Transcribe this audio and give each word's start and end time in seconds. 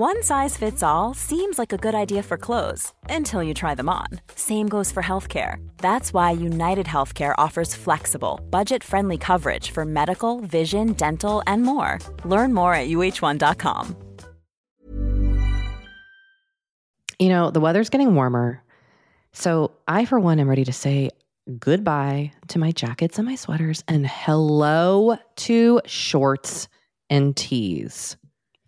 One 0.00 0.22
size 0.22 0.56
fits 0.56 0.82
all 0.82 1.12
seems 1.12 1.58
like 1.58 1.74
a 1.74 1.76
good 1.76 1.94
idea 1.94 2.22
for 2.22 2.38
clothes 2.38 2.94
until 3.10 3.42
you 3.42 3.52
try 3.52 3.74
them 3.74 3.90
on. 3.90 4.06
Same 4.34 4.66
goes 4.66 4.90
for 4.90 5.02
healthcare. 5.02 5.56
That's 5.76 6.14
why 6.14 6.30
United 6.30 6.86
Healthcare 6.86 7.34
offers 7.36 7.74
flexible, 7.74 8.40
budget 8.48 8.82
friendly 8.82 9.18
coverage 9.18 9.72
for 9.72 9.84
medical, 9.84 10.40
vision, 10.40 10.94
dental, 10.94 11.42
and 11.46 11.64
more. 11.64 11.98
Learn 12.24 12.54
more 12.54 12.72
at 12.72 12.88
uh1.com. 12.88 13.94
You 17.18 17.28
know, 17.28 17.50
the 17.50 17.60
weather's 17.60 17.90
getting 17.90 18.14
warmer. 18.14 18.62
So 19.34 19.72
I, 19.86 20.06
for 20.06 20.18
one, 20.18 20.40
am 20.40 20.48
ready 20.48 20.64
to 20.64 20.72
say 20.72 21.10
goodbye 21.58 22.32
to 22.48 22.58
my 22.58 22.72
jackets 22.72 23.18
and 23.18 23.28
my 23.28 23.34
sweaters 23.34 23.84
and 23.86 24.06
hello 24.06 25.18
to 25.36 25.82
shorts 25.84 26.68
and 27.10 27.36
tees. 27.36 28.16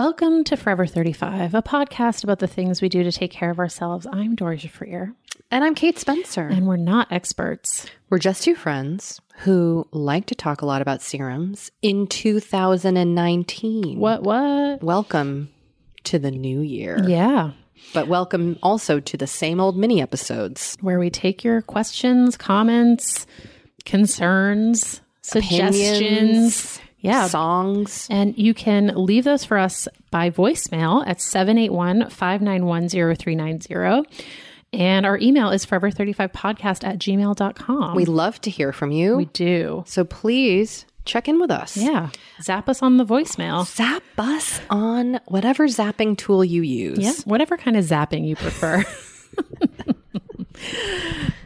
Welcome 0.00 0.44
to 0.44 0.58
Forever 0.58 0.84
35, 0.84 1.54
a 1.54 1.62
podcast 1.62 2.22
about 2.22 2.38
the 2.38 2.46
things 2.46 2.82
we 2.82 2.90
do 2.90 3.02
to 3.02 3.10
take 3.10 3.30
care 3.30 3.48
of 3.50 3.58
ourselves. 3.58 4.06
I'm 4.12 4.34
Doree 4.34 4.58
Shafrir, 4.58 5.14
And 5.50 5.64
I'm 5.64 5.74
Kate 5.74 5.98
Spencer. 5.98 6.46
and 6.46 6.66
we're 6.66 6.76
not 6.76 7.10
experts. 7.10 7.86
We're 8.10 8.18
just 8.18 8.42
two 8.42 8.54
friends 8.54 9.22
who 9.38 9.88
like 9.92 10.26
to 10.26 10.34
talk 10.34 10.60
a 10.60 10.66
lot 10.66 10.82
about 10.82 11.00
serums 11.00 11.70
in 11.80 12.08
2019. 12.08 13.98
What, 13.98 14.22
what? 14.22 14.82
Welcome 14.82 15.48
to 16.04 16.18
the 16.18 16.30
new 16.30 16.60
year. 16.60 17.02
Yeah, 17.08 17.52
But 17.94 18.06
welcome 18.06 18.58
also 18.62 19.00
to 19.00 19.16
the 19.16 19.26
same 19.26 19.60
old 19.60 19.78
mini 19.78 20.02
episodes. 20.02 20.76
where 20.82 20.98
we 20.98 21.08
take 21.08 21.42
your 21.42 21.62
questions, 21.62 22.36
comments, 22.36 23.26
concerns, 23.86 25.00
suggestions. 25.22 25.96
Opinions, 25.96 26.80
Yeah. 27.06 27.26
songs. 27.28 28.06
And 28.10 28.36
you 28.36 28.54
can 28.54 28.88
leave 28.94 29.24
those 29.24 29.44
for 29.44 29.58
us 29.58 29.88
by 30.10 30.30
voicemail 30.30 31.06
at 31.06 31.20
781 31.20 32.10
591 32.10 32.88
0390. 32.88 34.08
And 34.72 35.06
our 35.06 35.16
email 35.18 35.50
is 35.50 35.64
forever35podcast 35.64 36.84
at 36.84 36.98
gmail.com. 36.98 37.94
We 37.94 38.04
love 38.04 38.40
to 38.42 38.50
hear 38.50 38.72
from 38.72 38.90
you. 38.90 39.16
we 39.16 39.24
do. 39.26 39.84
so 39.86 40.04
please 40.04 40.84
check 41.04 41.28
in 41.28 41.38
with 41.40 41.50
us. 41.52 41.76
Yeah. 41.76 42.10
Zap 42.42 42.68
us 42.68 42.82
on 42.82 42.96
the 42.96 43.04
voicemail. 43.04 43.64
Zap 43.66 44.02
us 44.18 44.60
on 44.68 45.20
whatever 45.26 45.68
zapping 45.68 46.18
tool 46.18 46.44
you 46.44 46.62
use. 46.62 46.98
Yeah. 46.98 47.12
Whatever 47.24 47.56
kind 47.56 47.76
of 47.76 47.84
zapping 47.84 48.26
you 48.26 48.34
prefer. 48.36 48.84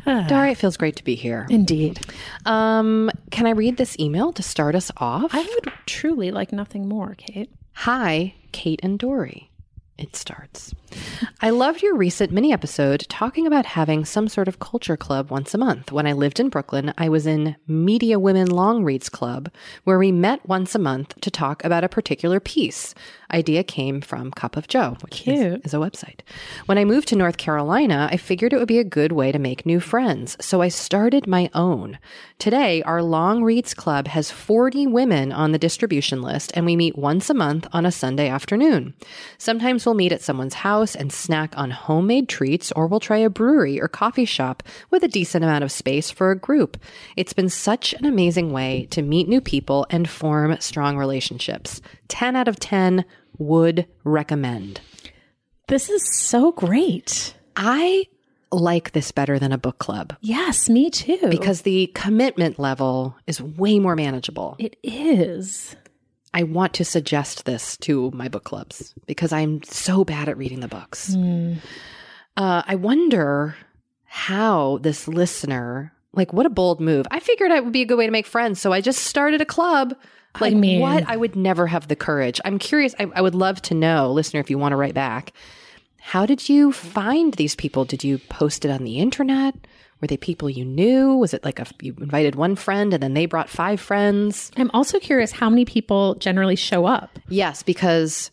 Doree, 0.28 0.52
it 0.52 0.58
feels 0.58 0.76
great 0.76 0.96
to 0.96 1.04
be 1.04 1.14
here. 1.14 1.46
Indeed. 1.50 2.00
Um, 2.46 3.10
can 3.30 3.46
I 3.46 3.50
read 3.50 3.76
this 3.76 3.98
email 3.98 4.32
to 4.32 4.42
start 4.42 4.74
us 4.74 4.90
off? 4.96 5.34
I 5.34 5.42
would 5.42 5.72
truly 5.86 6.30
like 6.30 6.52
nothing 6.52 6.88
more, 6.88 7.14
Kate. 7.16 7.50
Hi, 7.74 8.34
Kate 8.52 8.80
and 8.82 8.98
Doree. 8.98 9.49
It 10.00 10.16
starts. 10.16 10.74
I 11.42 11.50
loved 11.50 11.82
your 11.82 11.94
recent 11.94 12.32
mini 12.32 12.54
episode 12.54 13.04
talking 13.10 13.46
about 13.46 13.66
having 13.66 14.06
some 14.06 14.28
sort 14.28 14.48
of 14.48 14.58
culture 14.58 14.96
club 14.96 15.30
once 15.30 15.52
a 15.52 15.58
month. 15.58 15.92
When 15.92 16.06
I 16.06 16.14
lived 16.14 16.40
in 16.40 16.48
Brooklyn, 16.48 16.94
I 16.96 17.10
was 17.10 17.26
in 17.26 17.54
Media 17.68 18.18
Women 18.18 18.48
Long 18.48 18.82
Reads 18.82 19.10
Club, 19.10 19.50
where 19.84 19.98
we 19.98 20.10
met 20.10 20.48
once 20.48 20.74
a 20.74 20.78
month 20.78 21.20
to 21.20 21.30
talk 21.30 21.62
about 21.64 21.84
a 21.84 21.88
particular 21.88 22.40
piece. 22.40 22.94
Idea 23.32 23.62
came 23.62 24.00
from 24.00 24.32
Cup 24.32 24.56
of 24.56 24.68
Jo, 24.68 24.96
which 25.02 25.28
is, 25.28 25.60
is 25.64 25.74
a 25.74 25.76
website. 25.76 26.20
When 26.66 26.78
I 26.78 26.84
moved 26.84 27.06
to 27.08 27.16
North 27.16 27.36
Carolina, 27.36 28.08
I 28.10 28.16
figured 28.16 28.52
it 28.52 28.58
would 28.58 28.66
be 28.66 28.80
a 28.80 28.84
good 28.84 29.12
way 29.12 29.30
to 29.30 29.38
make 29.38 29.64
new 29.64 29.80
friends, 29.80 30.36
so 30.40 30.62
I 30.62 30.68
started 30.68 31.28
my 31.28 31.48
own. 31.54 31.98
Today, 32.38 32.82
our 32.82 33.02
Long 33.02 33.44
Reads 33.44 33.74
Club 33.74 34.08
has 34.08 34.30
40 34.30 34.86
women 34.88 35.30
on 35.30 35.52
the 35.52 35.58
distribution 35.58 36.22
list, 36.22 36.50
and 36.54 36.66
we 36.66 36.74
meet 36.74 36.98
once 36.98 37.30
a 37.30 37.34
month 37.34 37.68
on 37.72 37.86
a 37.86 37.92
Sunday 37.92 38.28
afternoon. 38.28 38.94
Sometimes 39.38 39.86
we'll 39.86 39.89
meet 39.94 40.12
at 40.12 40.22
someone's 40.22 40.54
house 40.54 40.94
and 40.94 41.12
snack 41.12 41.52
on 41.56 41.70
homemade 41.70 42.28
treats, 42.28 42.70
or 42.72 42.86
we'll 42.86 43.00
try 43.00 43.18
a 43.18 43.30
brewery 43.30 43.80
or 43.80 43.88
coffee 43.88 44.24
shop 44.24 44.62
with 44.90 45.02
a 45.02 45.08
decent 45.08 45.44
amount 45.44 45.64
of 45.64 45.72
space 45.72 46.10
for 46.10 46.30
a 46.30 46.38
group. 46.38 46.76
It's 47.16 47.32
been 47.32 47.48
such 47.48 47.92
an 47.94 48.04
amazing 48.04 48.52
way 48.52 48.86
to 48.90 49.02
meet 49.02 49.28
new 49.28 49.40
people 49.40 49.86
and 49.90 50.08
form 50.08 50.56
strong 50.60 50.96
relationships. 50.96 51.80
10 52.08 52.36
out 52.36 52.48
of 52.48 52.58
10 52.60 53.04
would 53.38 53.86
recommend. 54.04 54.80
This 55.68 55.88
is 55.88 56.02
so 56.14 56.52
great. 56.52 57.34
I 57.56 58.04
like 58.52 58.90
this 58.92 59.12
better 59.12 59.38
than 59.38 59.52
a 59.52 59.58
book 59.58 59.78
club 59.78 60.16
Yes, 60.20 60.68
me 60.68 60.90
too. 60.90 61.28
because 61.30 61.62
the 61.62 61.86
commitment 61.94 62.58
level 62.58 63.14
is 63.28 63.40
way 63.40 63.78
more 63.78 63.94
manageable. 63.94 64.56
it 64.58 64.76
is. 64.82 65.76
I 66.32 66.44
want 66.44 66.74
to 66.74 66.84
suggest 66.84 67.44
this 67.44 67.76
to 67.78 68.10
my 68.12 68.28
book 68.28 68.44
clubs 68.44 68.94
because 69.06 69.32
I'm 69.32 69.62
so 69.64 70.04
bad 70.04 70.28
at 70.28 70.36
reading 70.36 70.60
the 70.60 70.68
books. 70.68 71.14
Hmm. 71.14 71.54
Uh, 72.36 72.62
I 72.66 72.76
wonder 72.76 73.56
how 74.04 74.78
this 74.82 75.08
listener, 75.08 75.92
like, 76.12 76.32
what 76.32 76.46
a 76.46 76.50
bold 76.50 76.80
move. 76.80 77.06
I 77.10 77.20
figured 77.20 77.50
it 77.50 77.64
would 77.64 77.72
be 77.72 77.82
a 77.82 77.86
good 77.86 77.98
way 77.98 78.06
to 78.06 78.12
make 78.12 78.26
friends. 78.26 78.60
So 78.60 78.72
I 78.72 78.80
just 78.80 79.04
started 79.04 79.40
a 79.40 79.44
club. 79.44 79.94
I 80.36 80.38
Like, 80.44 80.54
mean- 80.54 80.80
what? 80.80 81.04
I 81.08 81.16
would 81.16 81.34
never 81.36 81.66
have 81.66 81.88
the 81.88 81.96
courage. 81.96 82.40
I'm 82.44 82.58
curious. 82.58 82.94
I, 83.00 83.10
I 83.14 83.20
would 83.20 83.34
love 83.34 83.60
to 83.62 83.74
know, 83.74 84.12
listener, 84.12 84.40
if 84.40 84.50
you 84.50 84.58
want 84.58 84.72
to 84.72 84.76
write 84.76 84.94
back, 84.94 85.32
how 85.98 86.24
did 86.26 86.48
you 86.48 86.72
find 86.72 87.34
these 87.34 87.54
people? 87.56 87.84
Did 87.84 88.04
you 88.04 88.18
post 88.18 88.64
it 88.64 88.70
on 88.70 88.84
the 88.84 88.98
internet? 89.00 89.54
Were 90.00 90.06
they 90.06 90.16
people 90.16 90.48
you 90.48 90.64
knew? 90.64 91.14
Was 91.16 91.34
it 91.34 91.44
like 91.44 91.58
a, 91.58 91.66
you 91.82 91.94
invited 92.00 92.34
one 92.34 92.56
friend 92.56 92.94
and 92.94 93.02
then 93.02 93.14
they 93.14 93.26
brought 93.26 93.48
five 93.50 93.80
friends? 93.80 94.50
I'm 94.56 94.70
also 94.72 94.98
curious 94.98 95.30
how 95.32 95.50
many 95.50 95.64
people 95.64 96.14
generally 96.14 96.56
show 96.56 96.86
up. 96.86 97.18
Yes, 97.28 97.62
because 97.62 98.30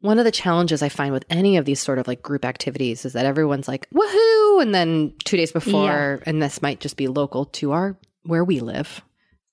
one 0.00 0.18
of 0.18 0.24
the 0.24 0.32
challenges 0.32 0.82
I 0.82 0.88
find 0.88 1.12
with 1.12 1.24
any 1.30 1.56
of 1.56 1.64
these 1.64 1.80
sort 1.80 1.98
of 1.98 2.06
like 2.08 2.22
group 2.22 2.44
activities 2.44 3.04
is 3.04 3.12
that 3.14 3.24
everyone's 3.24 3.68
like, 3.68 3.88
woohoo. 3.90 4.62
And 4.62 4.74
then 4.74 5.12
two 5.24 5.36
days 5.36 5.52
before, 5.52 6.20
and 6.26 6.42
this 6.42 6.60
might 6.60 6.80
just 6.80 6.96
be 6.96 7.06
local 7.08 7.46
to 7.46 7.72
our, 7.72 7.96
where 8.24 8.44
we 8.44 8.60
live. 8.60 9.00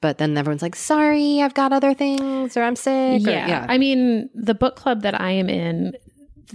But 0.01 0.18
then 0.18 0.35
everyone's 0.38 0.63
like, 0.63 0.75
sorry, 0.75 1.41
I've 1.44 1.53
got 1.53 1.71
other 1.71 1.94
things 1.94 2.57
or 2.57 2.63
I'm 2.63 2.75
sick. 2.75 3.21
or- 3.27 3.29
Yeah. 3.29 3.65
I 3.69 3.77
mean, 3.77 4.29
the 4.33 4.56
book 4.56 4.75
club 4.75 5.03
that 5.03 5.19
I 5.21 5.31
am 5.31 5.50
in 5.50 5.94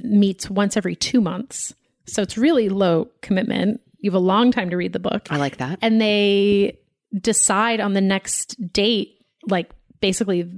meets 0.03 0.51
once 0.51 0.77
every 0.77 0.97
two 0.97 1.21
months. 1.21 1.73
So 2.07 2.23
it's 2.23 2.37
really 2.37 2.69
low 2.69 3.09
commitment. 3.23 3.81
You 3.99 4.11
have 4.11 4.17
a 4.17 4.19
long 4.25 4.51
time 4.53 4.71
to 4.71 4.77
read 4.77 4.93
the 4.93 4.99
book. 4.99 5.29
I 5.31 5.37
like 5.37 5.57
that. 5.59 5.79
And 5.83 6.01
they 6.01 6.79
decide 7.19 7.81
on 7.81 7.93
the 7.95 8.01
next 8.01 8.57
date, 8.73 9.17
like 9.49 9.71
basically 10.01 10.51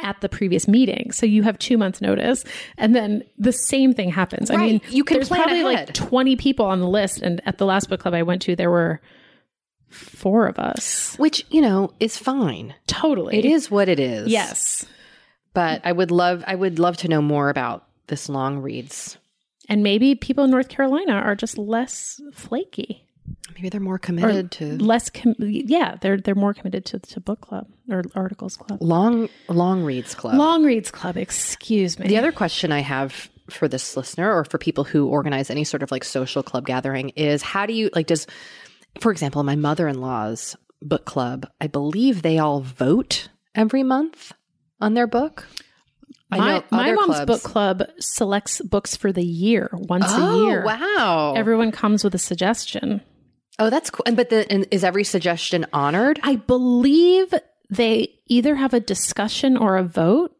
at 0.00 0.20
the 0.20 0.28
previous 0.28 0.68
meeting. 0.68 1.10
So 1.12 1.24
you 1.26 1.42
have 1.42 1.58
two 1.58 1.78
months 1.78 2.00
notice. 2.00 2.44
And 2.76 2.94
then 2.94 3.22
the 3.38 3.52
same 3.52 3.94
thing 3.94 4.10
happens. 4.10 4.50
I 4.50 4.56
mean, 4.56 4.80
You 4.90 5.04
can 5.04 5.16
there's 5.16 5.28
probably 5.28 5.62
ahead. 5.62 5.88
like 5.88 5.94
20 5.94 6.36
people 6.36 6.66
on 6.66 6.80
the 6.80 6.88
list. 6.88 7.22
And 7.22 7.40
at 7.46 7.58
the 7.58 7.64
last 7.64 7.88
book 7.88 8.00
club 8.00 8.12
I 8.14 8.22
went 8.22 8.42
to, 8.42 8.54
there 8.56 8.70
were 8.70 9.00
four 9.88 10.46
of 10.46 10.58
us. 10.58 11.16
Which, 11.16 11.46
you 11.50 11.62
know, 11.62 11.92
is 11.98 12.18
fine. 12.18 12.74
Totally. 12.86 13.38
It 13.38 13.44
is 13.46 13.70
what 13.70 13.88
it 13.88 13.98
is. 13.98 14.28
Yes. 14.28 14.84
But 15.54 15.80
I 15.84 15.92
would 15.92 16.10
love 16.10 16.44
I 16.46 16.54
would 16.54 16.78
love 16.78 16.98
to 16.98 17.08
know 17.08 17.22
more 17.22 17.48
about 17.48 17.86
this 18.08 18.28
long 18.28 18.58
reads. 18.58 19.16
And 19.68 19.82
maybe 19.82 20.14
people 20.14 20.44
in 20.44 20.50
North 20.50 20.68
Carolina 20.68 21.12
are 21.12 21.34
just 21.34 21.58
less 21.58 22.20
flaky. 22.32 23.02
Maybe 23.54 23.68
they're 23.68 23.80
more 23.80 23.98
committed 23.98 24.50
to 24.52 24.76
less 24.78 25.10
com- 25.10 25.34
yeah 25.38 25.96
they're 26.00 26.18
they're 26.18 26.34
more 26.36 26.54
committed 26.54 26.84
to, 26.84 26.98
to 27.00 27.20
book 27.20 27.40
club 27.40 27.66
or 27.90 28.02
articles 28.14 28.56
club 28.56 28.78
long 28.82 29.28
long 29.48 29.82
reads 29.82 30.14
club. 30.14 30.36
long 30.36 30.62
reads 30.62 30.90
club 30.90 31.16
excuse 31.16 31.98
me 31.98 32.06
The 32.06 32.18
other 32.18 32.32
question 32.32 32.70
I 32.70 32.80
have 32.80 33.28
for 33.50 33.66
this 33.66 33.96
listener 33.96 34.32
or 34.32 34.44
for 34.44 34.58
people 34.58 34.84
who 34.84 35.08
organize 35.08 35.50
any 35.50 35.64
sort 35.64 35.82
of 35.82 35.90
like 35.90 36.04
social 36.04 36.42
club 36.42 36.66
gathering 36.66 37.08
is 37.10 37.42
how 37.42 37.66
do 37.66 37.72
you 37.72 37.90
like 37.94 38.06
does 38.06 38.26
for 39.00 39.10
example 39.10 39.42
my 39.42 39.56
mother-in-law's 39.56 40.54
book 40.82 41.04
club 41.04 41.48
I 41.60 41.66
believe 41.66 42.22
they 42.22 42.38
all 42.38 42.60
vote 42.60 43.28
every 43.56 43.82
month 43.82 44.32
on 44.80 44.94
their 44.94 45.06
book. 45.06 45.46
My, 46.30 46.62
my 46.70 46.92
mom's 46.92 47.14
clubs- 47.16 47.26
book 47.26 47.42
club 47.42 47.82
selects 48.00 48.60
books 48.60 48.96
for 48.96 49.12
the 49.12 49.24
year 49.24 49.70
once 49.72 50.04
Oh, 50.08 50.44
a 50.44 50.46
year 50.48 50.64
wow. 50.64 51.34
everyone 51.36 51.70
comes 51.72 52.02
with 52.04 52.14
a 52.14 52.18
suggestion 52.18 53.00
oh, 53.58 53.70
that's 53.70 53.88
cool. 53.90 54.02
And 54.06 54.16
but 54.16 54.28
the 54.30 54.50
and 54.50 54.66
is 54.70 54.84
every 54.84 55.04
suggestion 55.04 55.66
honored? 55.72 56.18
i 56.22 56.36
believe 56.36 57.32
they 57.70 58.14
either 58.26 58.54
have 58.56 58.74
a 58.74 58.80
discussion 58.80 59.56
or 59.56 59.76
a 59.76 59.82
vote 59.84 60.32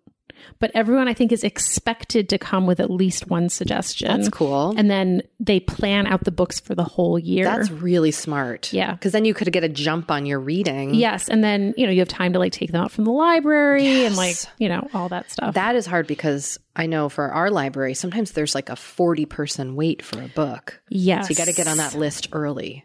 but 0.59 0.71
everyone 0.75 1.09
i 1.09 1.15
think 1.15 1.33
is 1.33 1.45
expected 1.45 2.29
to 2.29 2.39
come 2.39 2.67
with 2.67 2.81
at 2.81 2.91
least 2.91 3.29
one 3.29 3.49
suggestion 3.49 4.09
That's 4.09 4.29
cool. 4.29 4.75
and 4.77 4.91
then 4.91 5.23
they 5.41 5.61
plan 5.61 6.07
out 6.07 6.25
the 6.25 6.31
books 6.31 6.59
for 6.61 6.75
the 6.75 6.85
whole 6.85 7.19
year 7.19 7.45
That's 7.45 7.71
really 7.71 8.11
smart. 8.11 8.73
Yeah. 8.73 8.93
Because 8.95 9.13
then 9.13 9.25
you 9.25 9.35
could 9.35 9.53
get 9.53 9.63
a 9.65 9.69
jump 9.69 10.11
on 10.11 10.27
your 10.27 10.41
reading. 10.41 10.95
Yes, 10.95 11.29
and 11.29 11.45
then 11.45 11.75
you 11.77 11.87
know 11.87 11.93
you 11.93 12.01
have 12.01 12.09
time 12.09 12.33
to 12.33 12.39
like 12.39 12.53
take 12.53 12.73
them 12.73 12.81
out 12.83 12.91
from 12.91 13.05
the 13.05 13.11
library 13.13 14.05
and 14.07 14.17
like 14.17 14.37
you 14.59 14.69
know 14.69 14.89
all 14.95 15.09
that 15.11 15.31
stuff. 15.31 15.55
That 15.55 15.77
is 15.77 15.87
hard 15.87 16.07
because 16.07 16.59
I 16.75 16.87
know 16.87 17.09
for 17.09 17.31
our 17.31 17.51
library, 17.51 17.95
sometimes 17.95 18.33
there's 18.33 18.55
like 18.55 18.69
a 18.71 18.77
40 18.77 19.27
person 19.27 19.77
wait 19.77 20.03
for 20.03 20.21
a 20.23 20.29
book. 20.29 20.81
yes, 20.89 21.27
So 21.27 21.31
you 21.31 21.37
got 21.37 21.47
to 21.47 21.53
get 21.55 21.69
on 21.69 21.77
that 21.79 21.95
list 21.95 22.29
early. 22.33 22.85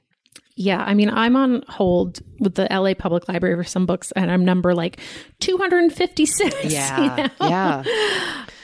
Yeah, 0.56 0.84
I 0.84 0.94
mean 0.94 1.10
I'm 1.10 1.36
on 1.36 1.64
hold 1.70 2.20
with 2.40 2.56
the 2.56 2.68
LA 2.70 2.94
Public 2.94 3.28
Library 3.30 3.56
for 3.56 3.64
some 3.64 3.86
books, 3.86 4.12
and 4.14 4.30
I'm 4.30 4.44
number 4.46 4.74
like 4.76 5.00
256. 5.40 6.64
you 6.64 6.70
Yeah. 6.70 7.30
know? 7.40 7.48
Yeah. 7.48 7.84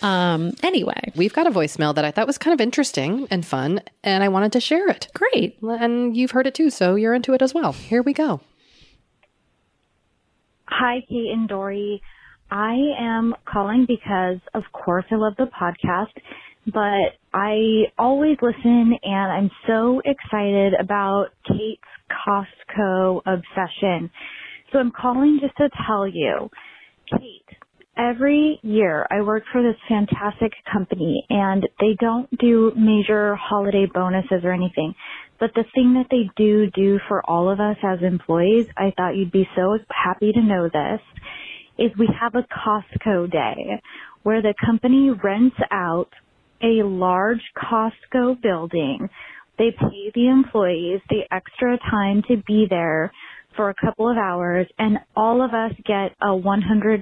Um. 0.01 0.51
Anyway, 0.63 1.11
We've 1.15 1.33
got 1.33 1.47
a 1.47 1.51
voicemail 1.51 1.95
that 1.95 2.05
I 2.05 2.11
thought 2.11 2.27
was 2.27 2.37
kind 2.37 2.53
of 2.53 2.61
interesting 2.61 3.27
and 3.31 3.45
fun, 3.45 3.81
and 4.03 4.23
I 4.23 4.27
wanted 4.29 4.51
to 4.51 4.59
share 4.59 4.87
it. 4.89 5.07
great. 5.13 5.57
And 5.61 6.15
you've 6.15 6.31
heard 6.31 6.45
it 6.45 6.53
too, 6.53 6.69
so 6.69 6.95
you're 6.95 7.13
into 7.15 7.33
it 7.33 7.41
as 7.41 7.53
well. 7.53 7.71
Here 7.71 8.01
we 8.03 8.13
go. 8.13 8.41
Hi, 10.67 11.01
Kate 11.09 11.31
and 11.31 11.47
Doree. 11.47 12.01
I 12.51 12.75
am 12.99 13.35
calling 13.45 13.85
because, 13.87 14.37
of 14.53 14.63
course, 14.71 15.05
I 15.11 15.15
love 15.15 15.33
the 15.37 15.45
podcast, 15.45 16.11
but 16.73 17.15
I 17.33 17.85
always 17.97 18.37
listen 18.41 18.93
and 19.03 19.31
I'm 19.31 19.51
so 19.67 20.01
excited 20.03 20.73
about 20.79 21.27
Kate's 21.47 21.81
Costco 22.11 23.21
obsession. 23.25 24.11
So 24.71 24.79
I'm 24.79 24.91
calling 24.91 25.39
just 25.41 25.55
to 25.57 25.69
tell 25.87 26.07
you, 26.07 26.49
Kate, 27.09 27.57
every 27.97 28.59
year 28.63 29.07
I 29.09 29.21
work 29.21 29.43
for 29.51 29.63
this 29.63 29.77
fantastic 29.87 30.51
company 30.71 31.25
and 31.29 31.67
they 31.79 31.95
don't 31.99 32.29
do 32.37 32.73
major 32.75 33.35
holiday 33.35 33.87
bonuses 33.91 34.43
or 34.43 34.51
anything. 34.51 34.93
But 35.39 35.51
the 35.55 35.63
thing 35.73 35.93
that 35.93 36.07
they 36.11 36.29
do 36.35 36.69
do 36.71 36.99
for 37.07 37.23
all 37.29 37.49
of 37.49 37.59
us 37.59 37.77
as 37.83 37.99
employees, 38.01 38.67
I 38.75 38.91
thought 38.97 39.15
you'd 39.15 39.31
be 39.31 39.47
so 39.55 39.77
happy 39.89 40.33
to 40.33 40.41
know 40.41 40.67
this, 40.67 40.99
is 41.77 41.91
we 41.97 42.09
have 42.19 42.35
a 42.35 42.43
Costco 42.43 43.31
day 43.31 43.81
where 44.23 44.41
the 44.41 44.53
company 44.65 45.11
rents 45.11 45.55
out 45.71 46.09
a 46.61 46.83
large 46.83 47.41
Costco 47.57 48.41
building. 48.41 49.09
They 49.57 49.71
pay 49.71 50.11
the 50.13 50.27
employees 50.27 51.01
the 51.09 51.23
extra 51.31 51.77
time 51.89 52.23
to 52.27 52.37
be 52.45 52.67
there 52.69 53.11
for 53.55 53.69
a 53.69 53.75
couple 53.83 54.09
of 54.09 54.17
hours 54.17 54.67
and 54.77 54.99
all 55.15 55.43
of 55.43 55.51
us 55.53 55.71
get 55.85 56.15
a 56.21 56.27
$100 56.27 57.01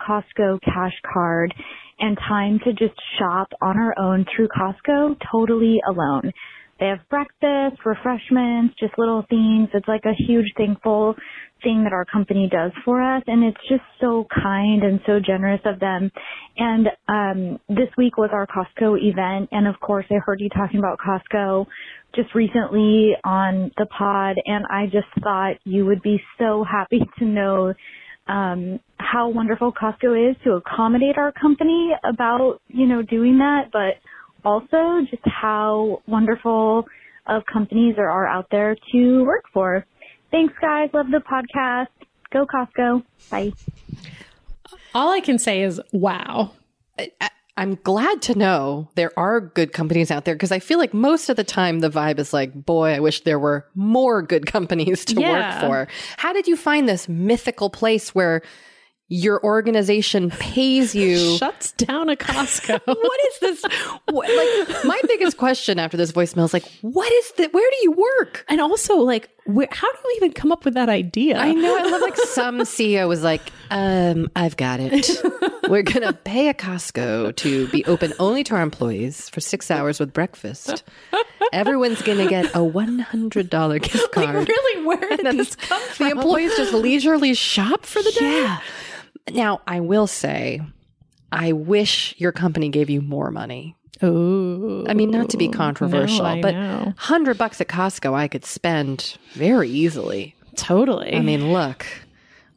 Costco 0.00 0.60
cash 0.62 0.92
card 1.12 1.54
and 2.00 2.18
time 2.28 2.58
to 2.64 2.72
just 2.72 3.00
shop 3.18 3.48
on 3.62 3.78
our 3.78 3.94
own 3.98 4.26
through 4.34 4.48
Costco 4.48 5.16
totally 5.30 5.80
alone. 5.88 6.32
They 6.80 6.86
have 6.86 7.00
breakfast, 7.08 7.84
refreshments, 7.84 8.74
just 8.78 8.98
little 8.98 9.24
things. 9.30 9.68
It's 9.72 9.88
like 9.88 10.04
a 10.04 10.14
huge 10.26 10.46
thankful 10.56 11.14
thing 11.62 11.84
that 11.84 11.92
our 11.92 12.04
company 12.04 12.48
does 12.50 12.72
for 12.84 13.00
us 13.00 13.22
and 13.26 13.42
it's 13.42 13.68
just 13.68 13.82
so 14.00 14.26
kind 14.32 14.82
and 14.82 15.00
so 15.06 15.18
generous 15.18 15.62
of 15.64 15.80
them. 15.80 16.10
And 16.58 16.88
um 17.08 17.58
this 17.68 17.88
week 17.96 18.18
was 18.18 18.30
our 18.32 18.46
Costco 18.46 18.98
event 19.02 19.48
and 19.50 19.66
of 19.66 19.80
course 19.80 20.04
I 20.10 20.16
heard 20.24 20.40
you 20.40 20.50
talking 20.50 20.78
about 20.78 20.98
Costco 20.98 21.66
just 22.14 22.34
recently 22.34 23.12
on 23.24 23.72
the 23.78 23.86
pod 23.86 24.36
and 24.44 24.64
I 24.70 24.86
just 24.86 25.08
thought 25.22 25.54
you 25.64 25.86
would 25.86 26.02
be 26.02 26.20
so 26.38 26.64
happy 26.70 27.00
to 27.18 27.24
know 27.24 27.72
um 28.28 28.78
how 28.98 29.28
wonderful 29.28 29.72
Costco 29.72 30.30
is 30.30 30.36
to 30.44 30.52
accommodate 30.52 31.18
our 31.18 31.32
company 31.32 31.90
about, 32.04 32.60
you 32.68 32.86
know, 32.86 33.02
doing 33.02 33.38
that, 33.38 33.70
but 33.72 33.96
also 34.44 35.00
just 35.10 35.22
how 35.26 36.02
wonderful 36.06 36.86
of 37.26 37.42
companies 37.50 37.96
there 37.96 38.10
are 38.10 38.26
out 38.26 38.46
there 38.50 38.76
to 38.92 39.24
work 39.24 39.44
for. 39.52 39.84
Thanks 40.30 40.54
guys, 40.60 40.90
love 40.92 41.06
the 41.10 41.18
podcast. 41.18 41.86
Go 42.32 42.46
Costco. 42.46 43.02
Bye. 43.30 43.52
All 44.94 45.10
I 45.10 45.20
can 45.20 45.38
say 45.38 45.62
is 45.62 45.80
wow. 45.92 46.50
I, 46.98 47.10
I'm 47.56 47.76
glad 47.84 48.20
to 48.22 48.36
know 48.36 48.88
there 48.96 49.12
are 49.16 49.40
good 49.40 49.72
companies 49.72 50.10
out 50.10 50.24
there 50.24 50.34
because 50.34 50.50
I 50.50 50.58
feel 50.58 50.78
like 50.78 50.92
most 50.92 51.28
of 51.28 51.36
the 51.36 51.44
time 51.44 51.78
the 51.80 51.88
vibe 51.90 52.18
is 52.18 52.32
like, 52.32 52.52
boy, 52.52 52.90
I 52.94 52.98
wish 53.00 53.20
there 53.22 53.38
were 53.38 53.64
more 53.76 54.22
good 54.22 54.46
companies 54.46 55.04
to 55.06 55.20
Yeah. 55.20 55.30
work 55.30 55.60
for. 55.88 55.94
How 56.16 56.32
did 56.32 56.48
you 56.48 56.56
find 56.56 56.88
this 56.88 57.08
mythical 57.08 57.70
place 57.70 58.14
where 58.14 58.42
your 59.08 59.42
organization 59.44 60.30
pays 60.30 60.94
you? 60.94 61.16
Shuts 61.38 61.72
down 61.72 62.08
a 62.08 62.16
Costco. 62.16 62.80
what 62.84 63.20
is 63.28 63.38
this? 63.40 63.64
What, 64.10 64.28
like, 64.28 64.84
my 64.84 65.00
biggest 65.06 65.36
question 65.36 65.78
after 65.78 65.96
this 65.96 66.12
voicemail 66.12 66.44
is 66.44 66.52
like, 66.52 66.64
what 66.82 67.12
is 67.12 67.32
that? 67.38 67.52
Where 67.52 67.70
do 67.70 67.76
you 67.82 67.92
work? 67.92 68.44
and 68.48 68.60
also, 68.60 68.96
like, 68.96 69.30
where, 69.46 69.68
how 69.70 69.90
do 69.92 69.98
you 70.04 70.14
even 70.16 70.32
come 70.32 70.52
up 70.52 70.64
with 70.64 70.74
that 70.74 70.88
idea? 70.88 71.36
I 71.38 71.52
know. 71.52 71.76
I 71.76 71.82
love 71.82 72.00
like 72.00 72.16
some 72.16 72.58
CEO 72.60 73.06
was 73.08 73.22
like, 73.22 73.42
um, 73.70 74.30
I've 74.34 74.56
got 74.56 74.80
it. 74.80 75.06
We're 75.68 75.82
going 75.82 76.02
to 76.02 76.12
pay 76.12 76.48
a 76.48 76.54
Costco 76.54 77.36
to 77.36 77.68
be 77.68 77.84
open 77.84 78.12
only 78.18 78.44
to 78.44 78.54
our 78.54 78.62
employees 78.62 79.28
for 79.28 79.40
six 79.40 79.70
hours 79.70 80.00
with 80.00 80.12
breakfast. 80.12 80.82
Everyone's 81.52 82.02
going 82.02 82.18
to 82.18 82.26
get 82.26 82.46
a 82.46 82.58
$100 82.58 83.82
gift 83.82 84.12
card. 84.12 84.34
Like, 84.34 84.48
really, 84.48 84.86
where 84.86 85.16
did 85.16 85.36
this 85.36 85.56
come 85.56 85.80
from? 85.80 86.06
the 86.08 86.12
employees 86.12 86.56
just 86.56 86.72
leisurely 86.72 87.34
shop 87.34 87.84
for 87.84 88.02
the 88.02 88.12
day. 88.12 88.42
Yeah. 88.42 88.60
Now, 89.30 89.60
I 89.66 89.80
will 89.80 90.06
say, 90.06 90.60
I 91.32 91.52
wish 91.52 92.14
your 92.18 92.32
company 92.32 92.68
gave 92.68 92.90
you 92.90 93.00
more 93.00 93.30
money. 93.30 93.76
Oh, 94.02 94.84
I 94.88 94.94
mean, 94.94 95.10
not 95.10 95.30
to 95.30 95.36
be 95.36 95.48
controversial, 95.48 96.26
I 96.26 96.40
but 96.40 96.54
hundred 96.98 97.38
bucks 97.38 97.60
at 97.60 97.68
Costco 97.68 98.14
I 98.14 98.28
could 98.28 98.44
spend 98.44 99.16
very 99.34 99.68
easily. 99.68 100.34
totally. 100.56 101.14
I 101.14 101.20
mean, 101.20 101.52
look, 101.52 101.86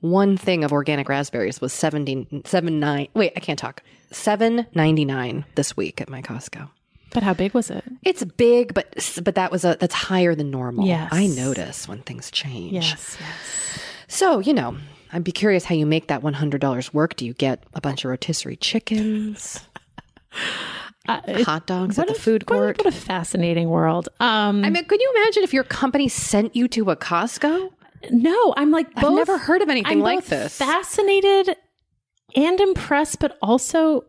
one 0.01 0.36
thing 0.38 0.63
of 0.63 0.72
organic 0.72 1.08
raspberries 1.10 1.62
was 1.62 1.74
seventeen 1.74 2.44
seven 2.46 2.79
nine. 2.79 3.08
Wait, 3.13 3.34
I 3.36 3.39
can't 3.39 3.60
talk. 3.60 3.84
Seven 4.12 4.65
ninety 4.74 5.06
nine 5.06 5.46
this 5.56 5.77
week 5.77 6.01
at 6.01 6.10
my 6.10 6.22
Costco. 6.22 6.70
But 7.13 7.24
how 7.24 7.34
big 7.34 7.53
was 7.53 7.70
it? 7.70 7.84
It's 8.03 8.24
big, 8.24 8.74
but 8.74 8.94
but 9.24 9.36
that 9.36 9.51
was 9.51 9.63
a 9.63 9.77
that's 9.79 9.94
higher 9.94 10.34
than 10.36 10.50
normal. 10.51 10.86
Yes. 10.88 11.10
I 11.12 11.27
notice 11.27 11.88
when 11.88 12.01
things 12.01 12.32
change. 12.32 12.74
Yes, 12.74 13.17
yes. 13.20 13.79
So 14.08 14.39
you 14.39 14.53
know, 14.53 14.75
I'd 15.13 15.24
be 15.24 15.32
curious 15.32 15.65
how 15.65 15.75
you 15.75 15.86
make 15.86 16.08
that 16.08 16.24
one 16.24 16.34
hundred 16.34 16.62
dollars 16.62 16.94
work. 16.94 17.15
Do 17.15 17.25
you 17.25 17.34
get 17.34 17.63
a 17.74 17.82
bunch 17.82 18.03
of 18.06 18.10
rotisserie 18.10 18.58
chickens, 18.58 19.65
Uh, 21.08 21.44
hot 21.44 21.66
dogs 21.66 21.98
what 21.98 22.10
at 22.10 22.14
the 22.16 22.20
a- 22.20 22.22
food 22.22 22.44
what 22.50 22.58
court? 22.58 22.78
What 22.80 22.88
a 22.88 22.92
fascinating 22.92 23.70
world. 23.70 24.10
Um, 24.20 24.64
I 24.66 24.70
mean, 24.70 24.86
could 24.86 25.00
you 25.00 25.14
imagine 25.16 25.44
if 25.44 25.54
your 25.54 25.64
company 25.64 26.08
sent 26.10 26.56
you 26.56 26.68
to 26.70 26.90
a 26.92 26.96
Costco? 26.96 27.72
no, 28.12 28.54
I'm 28.58 28.72
like 28.72 28.88
I've 28.96 29.12
never 29.14 29.38
heard 29.38 29.62
of 29.62 29.70
anything 29.70 29.94
I'm 29.94 30.00
like 30.00 30.20
both 30.20 30.30
this. 30.30 30.58
Fascinated 30.58 31.56
and 32.36 32.60
impressed, 32.60 33.20
but 33.20 33.38
also 33.42 34.06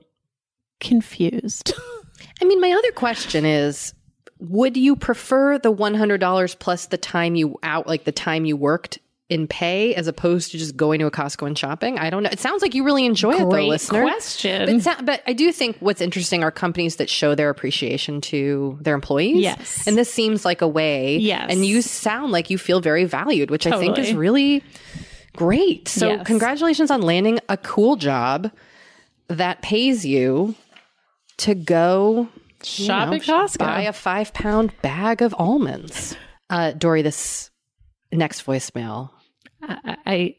confused. 0.80 1.72
I 2.40 2.44
mean, 2.44 2.60
my 2.60 2.72
other 2.72 2.92
question 2.92 3.44
is 3.44 3.94
would 4.40 4.76
you 4.76 4.94
prefer 4.94 5.58
the 5.58 5.72
$100 5.72 6.58
plus 6.58 6.86
the 6.86 6.98
time 6.98 7.34
you 7.34 7.58
out, 7.62 7.86
like 7.86 8.04
the 8.04 8.12
time 8.12 8.44
you 8.44 8.56
worked 8.56 8.98
in 9.28 9.46
pay, 9.46 9.94
as 9.94 10.06
opposed 10.06 10.52
to 10.52 10.58
just 10.58 10.74
going 10.76 10.98
to 11.00 11.06
a 11.06 11.10
Costco 11.10 11.46
and 11.46 11.58
shopping? 11.58 11.98
I 11.98 12.08
don't 12.08 12.22
know. 12.22 12.30
It 12.32 12.40
sounds 12.40 12.62
like 12.62 12.74
you 12.74 12.82
really 12.84 13.04
enjoy 13.04 13.34
it, 13.34 13.38
though, 13.38 13.66
listener. 13.66 14.02
question. 14.02 14.80
But, 14.82 15.04
but 15.04 15.22
I 15.26 15.34
do 15.34 15.52
think 15.52 15.76
what's 15.80 16.00
interesting 16.00 16.42
are 16.42 16.50
companies 16.50 16.96
that 16.96 17.10
show 17.10 17.34
their 17.34 17.50
appreciation 17.50 18.20
to 18.22 18.78
their 18.80 18.94
employees. 18.94 19.42
Yes. 19.42 19.86
And 19.86 19.98
this 19.98 20.10
seems 20.12 20.44
like 20.46 20.62
a 20.62 20.68
way. 20.68 21.18
Yes. 21.18 21.50
And 21.50 21.66
you 21.66 21.82
sound 21.82 22.32
like 22.32 22.48
you 22.48 22.56
feel 22.56 22.80
very 22.80 23.04
valued, 23.04 23.50
which 23.50 23.66
I 23.66 23.78
think 23.78 23.98
is 23.98 24.14
really 24.14 24.64
great. 25.36 25.88
So, 25.88 26.08
Yes. 26.08 26.26
congratulations 26.26 26.90
on 26.90 27.02
landing 27.02 27.38
a 27.50 27.56
cool 27.58 27.96
job 27.96 28.50
that 29.28 29.60
pays 29.60 30.06
you 30.06 30.54
to 31.38 31.54
go 31.54 32.28
you 32.64 32.86
Shop 32.86 33.10
know, 33.10 33.14
at 33.14 33.22
Costco. 33.22 33.58
Buy 33.58 33.82
a 33.82 33.92
five 33.92 34.32
pound 34.32 34.72
bag 34.82 35.22
of 35.22 35.32
almonds. 35.38 36.16
Uh, 36.50 36.72
Doree, 36.72 37.02
this 37.02 37.50
next 38.10 38.44
voicemail. 38.44 39.10
I, 39.62 39.96
I 40.06 40.34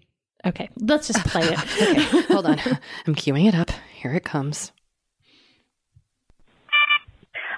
okay. 0.47 0.69
Let's 0.77 1.07
just 1.07 1.25
play 1.25 1.43
it. 1.43 1.59
Okay, 1.81 2.33
hold 2.33 2.45
on. 2.45 2.59
I'm 3.07 3.15
queuing 3.15 3.47
it 3.47 3.55
up. 3.55 3.71
Here 3.93 4.13
it 4.13 4.23
comes. 4.23 4.71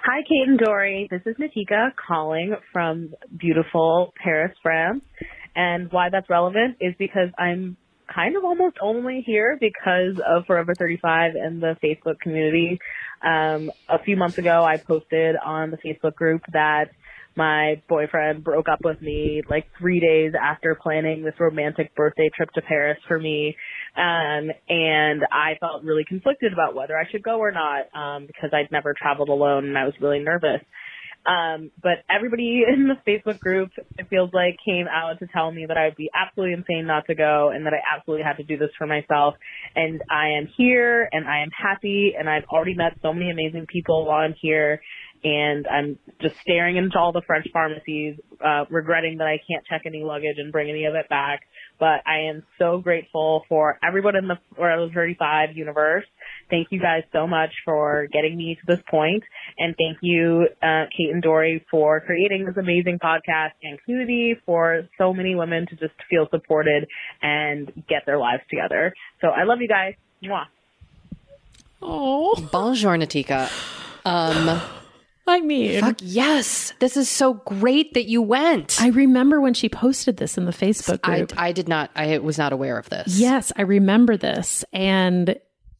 Hi, 0.03 0.23
Kate 0.27 0.47
and 0.47 0.57
Doree. 0.57 1.07
This 1.11 1.21
is 1.27 1.35
Natika 1.37 1.91
calling 1.95 2.55
from 2.73 3.13
beautiful 3.37 4.13
Paris, 4.21 4.51
France. 4.63 5.03
And 5.55 5.91
why 5.91 6.09
that's 6.09 6.29
relevant 6.29 6.77
is 6.81 6.95
because 6.97 7.29
I'm 7.37 7.77
kind 8.13 8.35
of 8.35 8.43
almost 8.43 8.77
only 8.81 9.23
here 9.25 9.57
because 9.59 10.19
of 10.27 10.45
Forever 10.47 10.73
35 10.73 11.35
and 11.35 11.61
the 11.61 11.77
Facebook 11.83 12.19
community. 12.19 12.79
Um, 13.21 13.71
a 13.87 13.99
few 14.03 14.17
months 14.17 14.37
ago, 14.37 14.63
I 14.63 14.77
posted 14.77 15.35
on 15.35 15.71
the 15.71 15.77
Facebook 15.77 16.15
group 16.15 16.41
that 16.51 16.91
my 17.35 17.81
boyfriend 17.87 18.43
broke 18.43 18.67
up 18.67 18.79
with 18.83 19.01
me 19.01 19.41
like 19.49 19.65
three 19.79 19.99
days 19.99 20.33
after 20.39 20.77
planning 20.81 21.23
this 21.23 21.33
romantic 21.39 21.95
birthday 21.95 22.29
trip 22.35 22.51
to 22.53 22.61
Paris 22.61 22.97
for 23.07 23.19
me. 23.19 23.55
Um, 23.95 24.49
and 24.69 25.21
I 25.31 25.53
felt 25.59 25.83
really 25.83 26.03
conflicted 26.07 26.53
about 26.53 26.75
whether 26.75 26.97
I 26.97 27.09
should 27.09 27.23
go 27.23 27.39
or 27.39 27.51
not, 27.51 27.85
um, 27.95 28.27
because 28.27 28.49
I'd 28.53 28.71
never 28.71 28.93
traveled 28.93 29.29
alone 29.29 29.65
and 29.65 29.77
I 29.77 29.85
was 29.85 29.93
really 30.01 30.19
nervous. 30.19 30.61
Um, 31.25 31.69
but 31.81 32.03
everybody 32.09 32.63
in 32.67 32.87
the 32.87 32.95
Facebook 33.09 33.39
group, 33.39 33.69
it 33.97 34.07
feels 34.09 34.31
like, 34.33 34.57
came 34.65 34.87
out 34.87 35.19
to 35.19 35.27
tell 35.27 35.51
me 35.51 35.65
that 35.67 35.77
I 35.77 35.85
would 35.85 35.95
be 35.95 36.09
absolutely 36.13 36.53
insane 36.53 36.87
not 36.87 37.05
to 37.07 37.15
go 37.15 37.51
and 37.53 37.65
that 37.65 37.73
I 37.73 37.95
absolutely 37.95 38.23
had 38.23 38.37
to 38.37 38.43
do 38.43 38.57
this 38.57 38.69
for 38.77 38.87
myself. 38.87 39.35
And 39.75 40.01
I 40.09 40.37
am 40.39 40.47
here 40.57 41.07
and 41.11 41.27
I 41.27 41.43
am 41.43 41.49
happy 41.51 42.13
and 42.17 42.29
I've 42.29 42.45
already 42.51 42.75
met 42.75 42.93
so 43.01 43.13
many 43.13 43.29
amazing 43.29 43.67
people 43.71 44.05
while 44.05 44.19
I'm 44.19 44.35
here. 44.41 44.81
And 45.23 45.67
I'm 45.67 45.99
just 46.19 46.35
staring 46.41 46.77
into 46.77 46.97
all 46.97 47.11
the 47.11 47.21
French 47.21 47.47
pharmacies, 47.53 48.19
uh, 48.43 48.65
regretting 48.69 49.17
that 49.19 49.27
I 49.27 49.39
can't 49.47 49.65
check 49.65 49.83
any 49.85 50.03
luggage 50.03 50.37
and 50.37 50.51
bring 50.51 50.69
any 50.69 50.85
of 50.85 50.95
it 50.95 51.07
back. 51.09 51.41
But 51.79 52.01
I 52.05 52.29
am 52.29 52.43
so 52.59 52.79
grateful 52.79 53.43
for 53.49 53.79
everyone 53.83 54.15
in 54.15 54.27
the 54.27 54.37
Forever 54.55 54.89
35 54.93 55.55
universe. 55.55 56.05
Thank 56.49 56.67
you 56.71 56.79
guys 56.79 57.03
so 57.11 57.25
much 57.25 57.49
for 57.65 58.07
getting 58.11 58.37
me 58.37 58.55
to 58.55 58.61
this 58.75 58.83
point, 58.89 59.23
and 59.57 59.75
thank 59.77 59.97
you, 60.01 60.47
uh, 60.61 60.85
Kate 60.95 61.11
and 61.11 61.23
Doree, 61.23 61.65
for 61.71 62.01
creating 62.01 62.45
this 62.45 62.57
amazing 62.57 62.99
podcast 62.99 63.51
and 63.63 63.81
community 63.83 64.35
for 64.45 64.87
so 64.97 65.13
many 65.13 65.33
women 65.33 65.65
to 65.67 65.75
just 65.75 65.93
feel 66.09 66.27
supported 66.29 66.87
and 67.21 67.71
get 67.89 68.05
their 68.05 68.19
lives 68.19 68.43
together. 68.49 68.93
So 69.21 69.29
I 69.29 69.43
love 69.43 69.59
you 69.61 69.67
guys. 69.67 69.95
Mwah. 70.23 70.45
oh, 71.81 72.35
Bonjour, 72.51 72.95
Natika. 72.95 73.49
Um, 74.05 74.61
I 75.27 75.41
mean, 75.41 75.79
fuck 75.79 75.97
yes. 76.01 76.73
This 76.79 76.97
is 76.97 77.07
so 77.09 77.35
great 77.35 77.93
that 77.93 78.05
you 78.05 78.21
went. 78.21 78.81
I 78.81 78.87
remember 78.89 79.39
when 79.39 79.53
she 79.53 79.69
posted 79.69 80.17
this 80.17 80.37
in 80.37 80.45
the 80.45 80.51
Facebook 80.51 80.99
I, 81.03 81.17
group. 81.19 81.33
I 81.37 81.51
did 81.51 81.67
not, 81.67 81.91
I 81.95 82.17
was 82.17 82.37
not 82.37 82.53
aware 82.53 82.77
of 82.77 82.89
this. 82.89 83.19
Yes, 83.19 83.51
I 83.55 83.61
remember 83.61 84.17
this, 84.17 84.65
and 84.73 85.29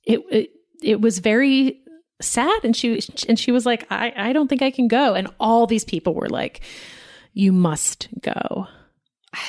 it 0.04 0.22
it, 0.30 0.50
it 0.82 1.02
was 1.02 1.20
very 1.20 1.82
sad. 2.22 2.64
And 2.64 2.76
she 2.76 3.02
and 3.28 3.38
she 3.38 3.52
was 3.52 3.66
like, 3.66 3.88
"I 3.92 4.14
I 4.16 4.34
don't 4.34 4.48
think 4.48 4.62
I 4.62 4.72
can 4.72 4.88
go." 4.88 5.16
And 5.16 5.28
all 5.40 5.68
these 5.68 5.86
people 5.86 6.14
were 6.14 6.30
like, 6.30 6.62
"You 7.34 7.52
must 7.52 8.08
go." 8.22 8.68
I 9.34 9.40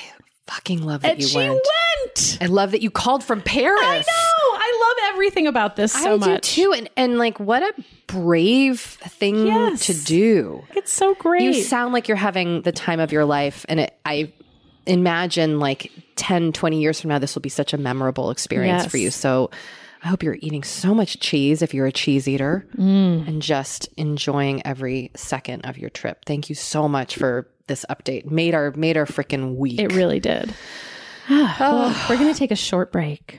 fucking 0.46 0.82
love 0.84 1.02
that 1.02 1.12
And 1.12 1.22
you 1.22 1.28
she 1.28 1.36
went. 1.36 1.60
went. 2.06 2.38
I 2.40 2.46
love 2.46 2.72
that 2.72 2.82
you 2.82 2.90
called 2.90 3.22
from 3.24 3.40
Paris. 3.42 3.80
I 3.82 3.98
know. 3.98 4.41
I 4.82 4.88
love 5.06 5.14
everything 5.14 5.46
about 5.46 5.76
this 5.76 5.92
so 5.92 6.14
I 6.14 6.16
much. 6.16 6.54
do 6.54 6.62
too. 6.64 6.72
And, 6.72 6.90
and 6.96 7.18
like, 7.18 7.38
what 7.40 7.62
a 7.62 7.72
brave 8.06 8.80
thing 8.80 9.46
Yes. 9.46 9.86
to 9.86 9.94
do. 9.94 10.64
It's 10.74 10.92
so 10.92 11.14
great. 11.14 11.42
You 11.42 11.54
sound 11.54 11.92
like 11.92 12.08
you're 12.08 12.16
having 12.16 12.62
the 12.62 12.72
time 12.72 13.00
of 13.00 13.12
your 13.12 13.24
life. 13.24 13.64
And 13.68 13.80
it, 13.80 13.94
I 14.04 14.32
imagine 14.86 15.58
like 15.60 15.90
10, 16.16 16.52
20 16.52 16.80
years 16.80 17.00
from 17.00 17.08
now, 17.10 17.18
this 17.18 17.34
will 17.34 17.42
be 17.42 17.48
such 17.48 17.72
a 17.72 17.78
memorable 17.78 18.30
experience 18.30 18.82
Yes. 18.84 18.90
for 18.90 18.96
you. 18.96 19.10
So 19.10 19.50
I 20.02 20.08
hope 20.08 20.22
you're 20.24 20.38
eating 20.40 20.64
so 20.64 20.94
much 20.94 21.20
cheese 21.20 21.62
if 21.62 21.72
you're 21.72 21.86
a 21.86 21.92
cheese 21.92 22.26
eater 22.26 22.66
Mm. 22.76 23.28
and 23.28 23.40
just 23.42 23.88
enjoying 23.96 24.66
every 24.66 25.12
second 25.14 25.64
of 25.64 25.78
your 25.78 25.90
trip. 25.90 26.24
Thank 26.26 26.48
you 26.48 26.56
so 26.56 26.88
much 26.88 27.14
for 27.16 27.46
this 27.68 27.86
update. 27.88 28.28
Made 28.28 28.54
our, 28.54 28.72
made 28.72 28.96
our 28.96 29.06
freaking 29.06 29.54
week. 29.56 29.78
it 29.80 29.92
really 29.92 30.18
did. 30.18 30.52
well, 31.30 31.94
we're 32.10 32.16
going 32.18 32.32
to 32.32 32.38
take 32.38 32.50
a 32.50 32.56
short 32.56 32.90
break. 32.90 33.38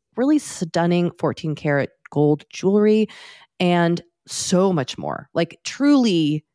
really 0.15 0.39
stunning 0.39 1.11
14 1.19 1.55
karat 1.55 1.89
gold 2.09 2.43
jewelry, 2.49 3.07
and 3.59 4.01
so 4.27 4.71
much 4.71 4.97
more. 4.97 5.29
Like, 5.33 5.59
truly, 5.63 6.45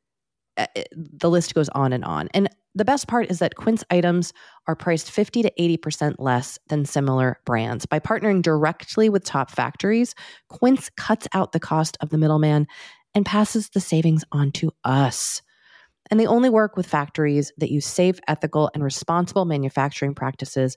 uh, 0.57 0.67
the 0.93 1.31
list 1.31 1.55
goes 1.55 1.69
on 1.71 1.93
and 1.93 2.05
on. 2.05 2.29
And 2.33 2.49
the 2.75 2.85
best 2.85 3.09
part 3.09 3.31
is 3.31 3.39
that 3.39 3.57
Quince 3.57 3.83
items 3.91 4.33
are 4.69 4.77
priced 4.77 5.11
50 5.11 5.43
to 5.43 5.53
80% 5.59 6.17
less 6.19 6.59
than 6.69 6.85
similar 6.85 7.41
brands. 7.47 7.87
By 7.87 8.01
partnering 8.01 8.43
directly 8.43 9.09
with 9.09 9.25
top 9.25 9.51
factories, 9.51 10.15
Quince 10.49 10.91
cuts 10.97 11.27
out 11.33 11.53
the 11.53 11.61
cost 11.61 11.97
of 12.01 12.11
the 12.11 12.19
middleman 12.19 12.67
and 13.15 13.25
passes 13.25 13.71
the 13.71 13.81
savings 13.81 14.25
on 14.31 14.53
to 14.53 14.73
us. 14.85 15.41
And 16.11 16.21
they 16.21 16.27
only 16.27 16.51
work 16.51 16.77
with 16.77 16.87
factories 16.87 17.51
that 17.57 17.71
use 17.71 17.87
safe, 17.87 18.21
ethical, 18.29 18.71
and 18.75 18.85
responsible 18.85 19.47
manufacturing 19.47 20.15
practices 20.15 20.77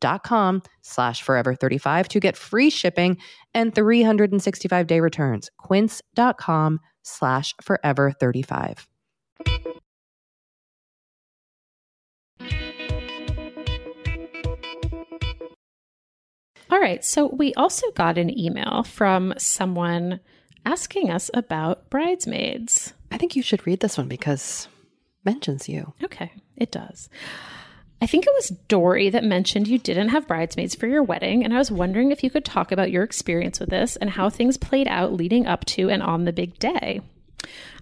dot 0.00 0.22
com 0.22 0.62
slash 0.82 1.24
forever35 1.24 2.08
to 2.08 2.20
get 2.20 2.36
free 2.36 2.70
shipping 2.70 3.18
and 3.54 3.74
365 3.74 4.86
day 4.86 5.00
returns. 5.00 5.50
Quince.com 5.58 6.80
slash 7.02 7.54
forever35. 7.62 8.86
All 16.70 16.80
right. 16.80 17.04
So 17.04 17.26
we 17.26 17.54
also 17.54 17.90
got 17.92 18.18
an 18.18 18.36
email 18.36 18.82
from 18.82 19.34
someone 19.38 20.20
asking 20.66 21.10
us 21.10 21.30
about 21.34 21.88
bridesmaids. 21.90 22.94
I 23.12 23.18
think 23.18 23.36
you 23.36 23.42
should 23.42 23.66
read 23.66 23.80
this 23.80 23.96
one 23.96 24.08
because 24.08 24.66
mentions 25.24 25.68
you. 25.68 25.92
Okay, 26.02 26.32
it 26.56 26.72
does. 26.72 27.08
I 28.02 28.06
think 28.06 28.26
it 28.26 28.34
was 28.34 28.52
Doree 28.68 29.10
that 29.10 29.24
mentioned 29.24 29.68
you 29.68 29.78
didn't 29.78 30.10
have 30.10 30.28
bridesmaids 30.28 30.74
for 30.74 30.86
your 30.86 31.02
wedding, 31.02 31.44
and 31.44 31.54
I 31.54 31.58
was 31.58 31.70
wondering 31.70 32.10
if 32.10 32.22
you 32.22 32.30
could 32.30 32.44
talk 32.44 32.70
about 32.70 32.90
your 32.90 33.02
experience 33.02 33.60
with 33.60 33.70
this 33.70 33.96
and 33.96 34.10
how 34.10 34.28
things 34.28 34.56
played 34.56 34.88
out 34.88 35.14
leading 35.14 35.46
up 35.46 35.64
to 35.66 35.88
and 35.88 36.02
on 36.02 36.24
the 36.24 36.32
big 36.32 36.58
day. 36.58 37.00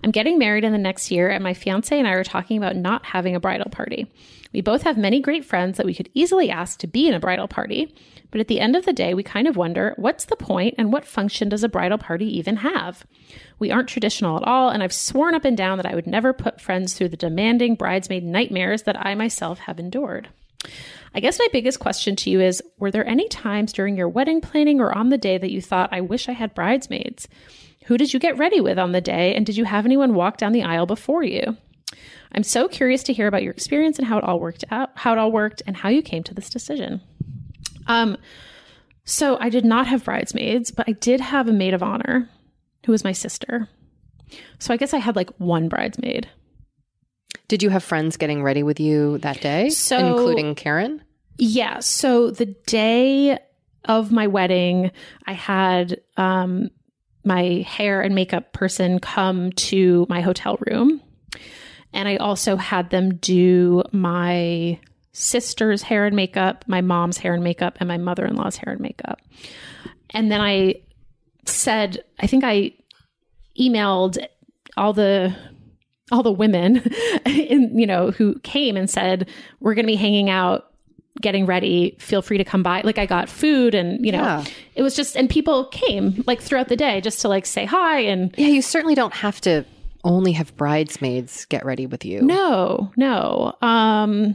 I'm 0.04 0.10
getting 0.10 0.38
married 0.38 0.64
in 0.64 0.72
the 0.72 0.78
next 0.78 1.10
year, 1.10 1.30
and 1.30 1.42
my 1.42 1.54
fiance 1.54 1.96
and 1.96 2.06
I 2.06 2.12
are 2.12 2.24
talking 2.24 2.58
about 2.58 2.76
not 2.76 3.04
having 3.04 3.34
a 3.34 3.40
bridal 3.40 3.70
party. 3.70 4.06
We 4.52 4.60
both 4.60 4.82
have 4.82 4.98
many 4.98 5.20
great 5.20 5.44
friends 5.44 5.76
that 5.76 5.86
we 5.86 5.94
could 5.94 6.10
easily 6.14 6.50
ask 6.50 6.78
to 6.80 6.86
be 6.86 7.08
in 7.08 7.14
a 7.14 7.20
bridal 7.20 7.48
party, 7.48 7.94
but 8.32 8.40
at 8.40 8.48
the 8.48 8.60
end 8.60 8.74
of 8.74 8.86
the 8.86 8.94
day, 8.94 9.12
we 9.12 9.22
kind 9.22 9.46
of 9.46 9.56
wonder 9.56 9.94
what's 9.96 10.24
the 10.24 10.36
point 10.36 10.74
and 10.78 10.90
what 10.90 11.04
function 11.04 11.50
does 11.50 11.62
a 11.62 11.68
bridal 11.68 11.98
party 11.98 12.26
even 12.38 12.56
have? 12.56 13.06
We 13.58 13.70
aren't 13.70 13.90
traditional 13.90 14.38
at 14.38 14.42
all, 14.42 14.70
and 14.70 14.82
I've 14.82 14.92
sworn 14.92 15.34
up 15.34 15.44
and 15.44 15.56
down 15.56 15.76
that 15.76 15.86
I 15.86 15.94
would 15.94 16.06
never 16.06 16.32
put 16.32 16.60
friends 16.60 16.94
through 16.94 17.10
the 17.10 17.16
demanding 17.16 17.74
bridesmaid 17.74 18.24
nightmares 18.24 18.84
that 18.84 18.98
I 18.98 19.14
myself 19.14 19.60
have 19.60 19.78
endured. 19.78 20.28
I 21.14 21.20
guess 21.20 21.38
my 21.38 21.48
biggest 21.52 21.78
question 21.78 22.16
to 22.16 22.30
you 22.30 22.40
is 22.40 22.62
Were 22.78 22.90
there 22.90 23.06
any 23.06 23.28
times 23.28 23.72
during 23.72 23.98
your 23.98 24.08
wedding 24.08 24.40
planning 24.40 24.80
or 24.80 24.96
on 24.96 25.10
the 25.10 25.18
day 25.18 25.36
that 25.36 25.52
you 25.52 25.60
thought, 25.60 25.92
I 25.92 26.00
wish 26.00 26.26
I 26.28 26.32
had 26.32 26.54
bridesmaids? 26.54 27.28
Who 27.84 27.98
did 27.98 28.14
you 28.14 28.18
get 28.18 28.38
ready 28.38 28.62
with 28.62 28.78
on 28.78 28.92
the 28.92 29.02
day, 29.02 29.34
and 29.34 29.44
did 29.44 29.58
you 29.58 29.64
have 29.64 29.84
anyone 29.84 30.14
walk 30.14 30.38
down 30.38 30.52
the 30.52 30.62
aisle 30.62 30.86
before 30.86 31.22
you? 31.22 31.58
I'm 32.34 32.44
so 32.44 32.66
curious 32.66 33.02
to 33.04 33.12
hear 33.12 33.26
about 33.26 33.42
your 33.42 33.52
experience 33.52 33.98
and 33.98 34.08
how 34.08 34.16
it 34.16 34.24
all 34.24 34.40
worked 34.40 34.64
out, 34.70 34.90
how 34.94 35.12
it 35.12 35.18
all 35.18 35.30
worked, 35.30 35.62
and 35.66 35.76
how 35.76 35.90
you 35.90 36.00
came 36.00 36.22
to 36.24 36.34
this 36.34 36.48
decision. 36.48 37.02
Um, 37.86 38.16
so 39.04 39.36
I 39.40 39.48
did 39.48 39.64
not 39.64 39.86
have 39.86 40.04
bridesmaids, 40.04 40.70
but 40.70 40.88
I 40.88 40.92
did 40.92 41.20
have 41.20 41.48
a 41.48 41.52
maid 41.52 41.74
of 41.74 41.82
honor 41.82 42.28
who 42.86 42.92
was 42.92 43.04
my 43.04 43.12
sister. 43.12 43.68
So 44.58 44.72
I 44.72 44.76
guess 44.76 44.94
I 44.94 44.98
had 44.98 45.16
like 45.16 45.30
one 45.38 45.68
bridesmaid. 45.68 46.28
Did 47.48 47.62
you 47.62 47.70
have 47.70 47.84
friends 47.84 48.16
getting 48.16 48.42
ready 48.42 48.62
with 48.62 48.80
you 48.80 49.18
that 49.18 49.40
day, 49.40 49.68
So- 49.70 49.98
including 50.16 50.54
Karen? 50.54 51.02
Yeah. 51.38 51.80
So 51.80 52.30
the 52.30 52.46
day 52.66 53.38
of 53.86 54.12
my 54.12 54.26
wedding, 54.26 54.92
I 55.26 55.32
had 55.32 56.00
um, 56.16 56.70
my 57.24 57.64
hair 57.66 58.00
and 58.02 58.14
makeup 58.14 58.52
person 58.52 59.00
come 59.00 59.50
to 59.52 60.06
my 60.08 60.20
hotel 60.20 60.58
room. 60.66 61.02
And 61.92 62.08
I 62.08 62.16
also 62.16 62.56
had 62.56 62.90
them 62.90 63.16
do 63.16 63.82
my 63.92 64.78
sister's 65.12 65.82
hair 65.82 66.06
and 66.06 66.16
makeup, 66.16 66.64
my 66.66 66.80
mom's 66.80 67.18
hair 67.18 67.34
and 67.34 67.44
makeup, 67.44 67.76
and 67.80 67.88
my 67.88 67.98
mother 67.98 68.24
in 68.26 68.34
law's 68.36 68.56
hair 68.56 68.72
and 68.72 68.80
makeup. 68.80 69.20
And 70.10 70.30
then 70.30 70.40
I 70.40 70.76
said, 71.46 72.02
I 72.20 72.26
think 72.26 72.44
I 72.44 72.72
emailed 73.58 74.18
all 74.76 74.92
the 74.92 75.34
all 76.10 76.22
the 76.22 76.32
women 76.32 76.76
in, 77.26 77.78
you 77.78 77.86
know 77.86 78.10
who 78.10 78.38
came 78.40 78.76
and 78.76 78.88
said 78.88 79.28
we're 79.60 79.74
going 79.74 79.84
to 79.86 79.92
be 79.92 79.96
hanging 79.96 80.28
out 80.30 80.70
getting 81.20 81.44
ready 81.46 81.94
feel 81.98 82.22
free 82.22 82.38
to 82.38 82.44
come 82.44 82.62
by 82.62 82.80
like 82.82 82.96
i 82.98 83.04
got 83.06 83.28
food 83.28 83.74
and 83.74 84.04
you 84.04 84.10
know 84.12 84.18
Yeah. 84.18 84.44
it 84.74 84.82
was 84.82 84.96
just 84.96 85.16
and 85.16 85.28
people 85.28 85.66
came 85.66 86.24
like 86.26 86.40
throughout 86.40 86.68
the 86.68 86.76
day 86.76 87.00
just 87.02 87.20
to 87.20 87.28
like 87.28 87.44
say 87.46 87.64
hi 87.66 88.00
and 88.00 88.34
Yeah, 88.38 88.48
you 88.48 88.62
certainly 88.62 88.94
don't 88.94 89.12
have 89.14 89.40
to 89.42 89.64
only 90.04 90.32
have 90.32 90.54
bridesmaids 90.56 91.44
get 91.46 91.64
ready 91.66 91.86
with 91.86 92.04
you. 92.04 92.22
no 92.22 92.90
no 92.96 93.54
um 93.62 94.34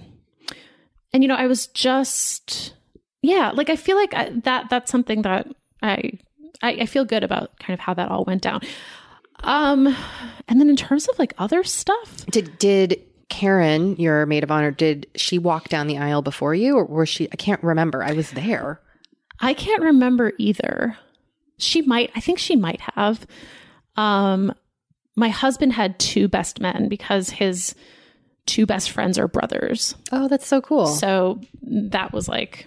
and 1.17 1.23
you 1.23 1.27
know 1.27 1.35
i 1.35 1.47
was 1.47 1.65
just 1.67 2.75
yeah 3.23 3.49
like 3.55 3.71
i 3.71 3.75
feel 3.75 3.97
like 3.97 4.13
I, 4.13 4.29
that 4.43 4.69
that's 4.69 4.91
something 4.91 5.23
that 5.23 5.47
I, 5.81 6.19
I 6.61 6.71
i 6.81 6.85
feel 6.85 7.05
good 7.05 7.23
about 7.23 7.57
kind 7.57 7.73
of 7.73 7.79
how 7.79 7.95
that 7.95 8.11
all 8.11 8.23
went 8.23 8.43
down 8.43 8.61
um 9.43 9.87
and 10.47 10.61
then 10.61 10.69
in 10.69 10.75
terms 10.75 11.07
of 11.07 11.17
like 11.17 11.33
other 11.39 11.63
stuff 11.63 12.23
Did 12.27 12.59
did 12.59 13.01
Karen, 13.29 13.97
your 13.97 14.25
maid 14.25 14.43
of 14.43 14.51
honor, 14.51 14.71
did 14.71 15.07
she 15.15 15.37
walk 15.37 15.67
down 15.69 15.87
the 15.87 15.97
aisle 15.97 16.21
before 16.21 16.55
you, 16.55 16.77
or 16.77 16.85
was 16.85 17.09
she? 17.09 17.27
I 17.31 17.35
can't 17.35 17.61
remember. 17.61 18.01
I 18.01 18.13
was 18.13 18.31
there. 18.31 18.79
I 19.41 19.53
can't 19.53 19.83
remember 19.83 20.31
either. 20.37 20.97
She 21.57 21.81
might, 21.81 22.09
I 22.15 22.21
think 22.21 22.39
she 22.39 22.55
might 22.55 22.79
have. 22.95 23.27
Um, 23.97 24.53
my 25.17 25.27
husband 25.27 25.73
had 25.73 25.99
two 25.99 26.29
best 26.29 26.61
men 26.61 26.87
because 26.87 27.29
his 27.31 27.75
two 28.47 28.65
best 28.65 28.89
friends 28.89 29.19
are 29.19 29.27
brothers. 29.27 29.93
Oh, 30.11 30.27
that's 30.27 30.47
so 30.47 30.59
cool. 30.61 30.87
So 30.87 31.39
that 31.61 32.11
was 32.13 32.27
like, 32.27 32.65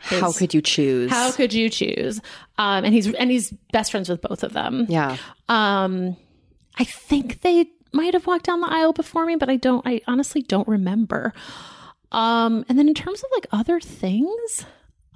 how 0.00 0.32
could 0.32 0.52
you 0.52 0.60
choose? 0.60 1.10
how 1.12 1.30
could 1.30 1.54
you 1.54 1.70
choose? 1.70 2.20
Um, 2.58 2.84
and 2.84 2.92
he's 2.92 3.12
and 3.14 3.30
he's 3.30 3.52
best 3.72 3.92
friends 3.92 4.08
with 4.08 4.20
both 4.20 4.42
of 4.42 4.52
them. 4.52 4.86
yeah. 4.88 5.16
Um, 5.48 6.16
I 6.78 6.84
think 6.84 7.42
they 7.42 7.66
might 7.92 8.14
have 8.14 8.26
walked 8.26 8.46
down 8.46 8.60
the 8.62 8.66
aisle 8.72 8.92
before 8.94 9.26
me, 9.26 9.36
but 9.36 9.48
I 9.48 9.56
don't. 9.56 9.86
I 9.86 10.00
honestly 10.08 10.42
don't 10.42 10.66
remember. 10.66 11.32
Um, 12.10 12.64
and 12.68 12.78
then 12.78 12.88
in 12.88 12.94
terms 12.94 13.22
of 13.22 13.30
like 13.34 13.46
other 13.52 13.78
things, 13.80 14.64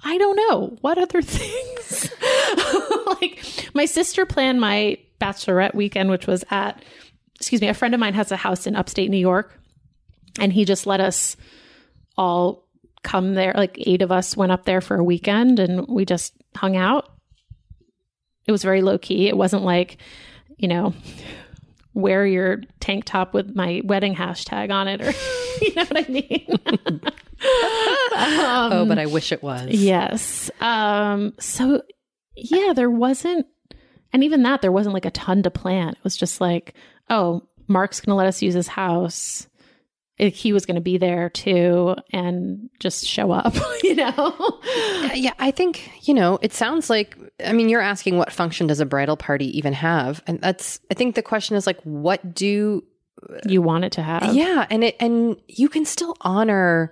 I 0.03 0.17
don't 0.17 0.35
know 0.35 0.77
what 0.81 0.97
other 0.97 1.21
things. 1.23 2.11
like 3.07 3.43
my 3.73 3.85
sister 3.85 4.25
planned 4.25 4.61
my 4.61 4.97
bachelorette 5.19 5.73
weekend, 5.75 6.09
which 6.11 6.27
was 6.27 6.43
at, 6.51 6.83
excuse 7.35 7.61
me, 7.61 7.67
a 7.67 7.73
friend 7.73 7.93
of 7.93 7.99
mine 7.99 8.13
has 8.13 8.31
a 8.31 8.37
house 8.37 8.67
in 8.67 8.75
upstate 8.75 9.09
New 9.09 9.17
York, 9.17 9.56
and 10.39 10.53
he 10.53 10.65
just 10.65 10.87
let 10.87 10.99
us 10.99 11.35
all 12.17 12.67
come 13.03 13.33
there. 13.33 13.53
Like 13.55 13.77
eight 13.79 14.01
of 14.01 14.11
us 14.11 14.35
went 14.35 14.51
up 14.51 14.65
there 14.65 14.81
for 14.81 14.97
a 14.97 15.03
weekend, 15.03 15.59
and 15.59 15.87
we 15.87 16.05
just 16.05 16.33
hung 16.55 16.75
out. 16.75 17.11
It 18.47 18.51
was 18.51 18.63
very 18.63 18.81
low 18.81 18.97
key. 18.97 19.27
It 19.27 19.37
wasn't 19.37 19.63
like, 19.63 19.97
you 20.57 20.67
know, 20.67 20.93
wear 21.93 22.25
your 22.25 22.61
tank 22.79 23.05
top 23.05 23.33
with 23.33 23.55
my 23.55 23.81
wedding 23.83 24.15
hashtag 24.15 24.71
on 24.71 24.87
it, 24.87 25.01
or 25.01 25.11
you 25.61 25.73
know 25.75 25.85
what 25.85 25.97
I 25.97 26.11
mean. 26.11 27.01
oh, 27.41 28.85
but 28.87 28.99
I 28.99 29.05
wish 29.05 29.31
it 29.31 29.43
was. 29.43 29.69
Yes. 29.69 30.51
Um, 30.61 31.33
so 31.39 31.81
yeah, 32.35 32.73
there 32.73 32.91
wasn't, 32.91 33.47
and 34.13 34.23
even 34.23 34.43
that, 34.43 34.61
there 34.61 34.71
wasn't 34.71 34.93
like 34.93 35.05
a 35.05 35.11
ton 35.11 35.43
to 35.43 35.51
plan. 35.51 35.89
It 35.89 36.03
was 36.03 36.15
just 36.15 36.39
like, 36.39 36.73
oh, 37.09 37.47
Mark's 37.67 37.99
going 37.99 38.11
to 38.11 38.15
let 38.15 38.27
us 38.27 38.41
use 38.41 38.53
his 38.53 38.67
house. 38.67 39.47
He 40.17 40.51
was 40.51 40.65
going 40.65 40.75
to 40.75 40.81
be 40.81 40.97
there 40.97 41.29
too 41.29 41.95
and 42.11 42.69
just 42.79 43.05
show 43.05 43.31
up, 43.31 43.55
you 43.83 43.95
know? 43.95 44.13
Uh, 44.15 45.09
Yeah, 45.13 45.33
I 45.37 45.51
think, 45.51 45.91
you 46.07 46.13
know, 46.13 46.39
it 46.41 46.53
sounds 46.53 46.89
like, 46.89 47.17
I 47.45 47.53
mean, 47.53 47.69
you're 47.69 47.81
asking 47.81 48.17
what 48.17 48.31
function 48.31 48.67
does 48.67 48.79
a 48.79 48.85
bridal 48.85 49.17
party 49.17 49.55
even 49.57 49.73
have? 49.73 50.23
And 50.25 50.41
that's, 50.41 50.79
I 50.89 50.95
think 50.95 51.15
the 51.15 51.21
question 51.21 51.55
is 51.55 51.67
like, 51.67 51.79
what 51.83 52.33
do, 52.33 52.83
you 53.45 53.61
want 53.61 53.83
it 53.83 53.91
to 53.93 54.01
have. 54.01 54.33
yeah, 54.33 54.65
and 54.69 54.83
it, 54.83 54.95
and 54.99 55.37
you 55.47 55.69
can 55.69 55.85
still 55.85 56.15
honor 56.21 56.91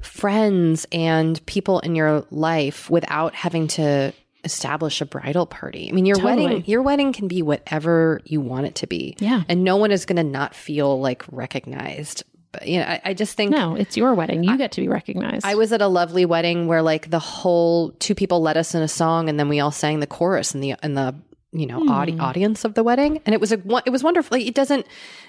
friends 0.00 0.86
and 0.90 1.44
people 1.46 1.80
in 1.80 1.94
your 1.94 2.24
life 2.30 2.88
without 2.90 3.34
having 3.34 3.68
to 3.68 4.12
establish 4.44 5.00
a 5.00 5.06
bridal 5.06 5.46
party. 5.46 5.88
I 5.90 5.92
mean, 5.92 6.06
your 6.06 6.16
Totally. 6.16 6.44
wedding, 6.44 6.64
your 6.66 6.82
wedding 6.82 7.12
can 7.12 7.28
be 7.28 7.42
whatever 7.42 8.20
you 8.24 8.40
want 8.40 8.66
it 8.66 8.74
to 8.76 8.86
be. 8.86 9.16
Yeah. 9.18 9.42
And 9.48 9.64
no 9.64 9.76
one 9.76 9.92
is 9.92 10.06
going 10.06 10.16
to 10.16 10.22
not 10.24 10.54
feel 10.54 10.98
like 10.98 11.24
recognized. 11.30 12.24
But, 12.52 12.66
you 12.66 12.80
know, 12.80 12.86
I, 12.86 13.00
I 13.04 13.14
just 13.14 13.36
think 13.36 13.52
No, 13.52 13.76
it's 13.76 13.96
your 13.96 14.14
wedding. 14.14 14.42
You 14.42 14.58
get 14.58 14.72
to 14.72 14.80
be 14.80 14.88
recognized. 14.88 15.46
I 15.46 15.54
was 15.54 15.72
at 15.72 15.80
a 15.80 15.86
lovely 15.86 16.24
wedding 16.24 16.66
where 16.66 16.82
like 16.82 17.10
the 17.10 17.20
whole 17.20 17.92
two 17.92 18.14
people 18.14 18.42
led 18.42 18.56
us 18.56 18.74
in 18.74 18.82
a 18.82 18.88
song 18.88 19.28
and 19.28 19.38
then 19.38 19.48
we 19.48 19.60
all 19.60 19.70
sang 19.70 20.00
the 20.00 20.06
chorus 20.06 20.54
in 20.54 20.60
the 20.60 20.74
in 20.82 20.94
the 20.94 21.14
you 21.52 21.66
know, 21.66 21.88
audi- 21.88 22.12
hmm. 22.12 22.20
audience 22.20 22.64
of 22.64 22.74
the 22.74 22.82
wedding. 22.82 23.20
And 23.26 23.34
it 23.34 23.40
was 23.40 23.52
a, 23.52 23.60
it 23.84 23.90
was 23.90 24.02
wonderful. 24.02 24.38
Like, 24.38 24.46
it 24.46 24.54
doesn't, 24.54 24.86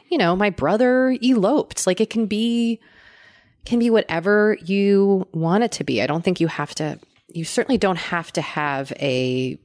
you 0.10 0.18
know, 0.18 0.36
my 0.36 0.50
brother 0.50 1.18
eloped. 1.22 1.88
Like 1.88 2.00
it 2.00 2.10
can 2.10 2.28
be, 2.28 2.80
can 3.66 3.80
be 3.80 3.90
whatever 3.90 4.58
you 4.64 5.28
want 5.34 5.64
it 5.64 5.72
to 5.74 5.84
be. 5.84 6.02
I 6.02 6.08
don't 6.08 6.24
think 6.24 6.40
you 6.40 6.48
have 6.48 6.76
to, 6.76 7.00
you 7.28 7.44
certainly 7.44 7.78
don't 7.78 7.98
have 7.98 8.32
to 8.34 8.42
have 8.42 8.92
a, 9.00 9.60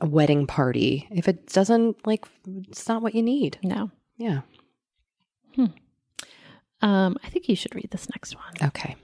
a 0.00 0.06
wedding 0.06 0.46
party 0.46 1.06
if 1.10 1.28
it 1.28 1.46
doesn't 1.46 2.06
like, 2.06 2.26
it's 2.68 2.88
not 2.88 3.02
what 3.02 3.14
you 3.14 3.22
need. 3.22 3.58
No. 3.62 3.90
Yeah. 4.16 4.40
Hmm. 5.54 5.66
Um, 6.82 7.16
I 7.22 7.28
think 7.28 7.48
you 7.48 7.56
should 7.56 7.74
read 7.74 7.90
this 7.90 8.08
next 8.10 8.34
one. 8.36 8.68
Okay. 8.68 8.96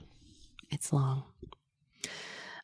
It's 0.71 0.91
long. 0.91 1.23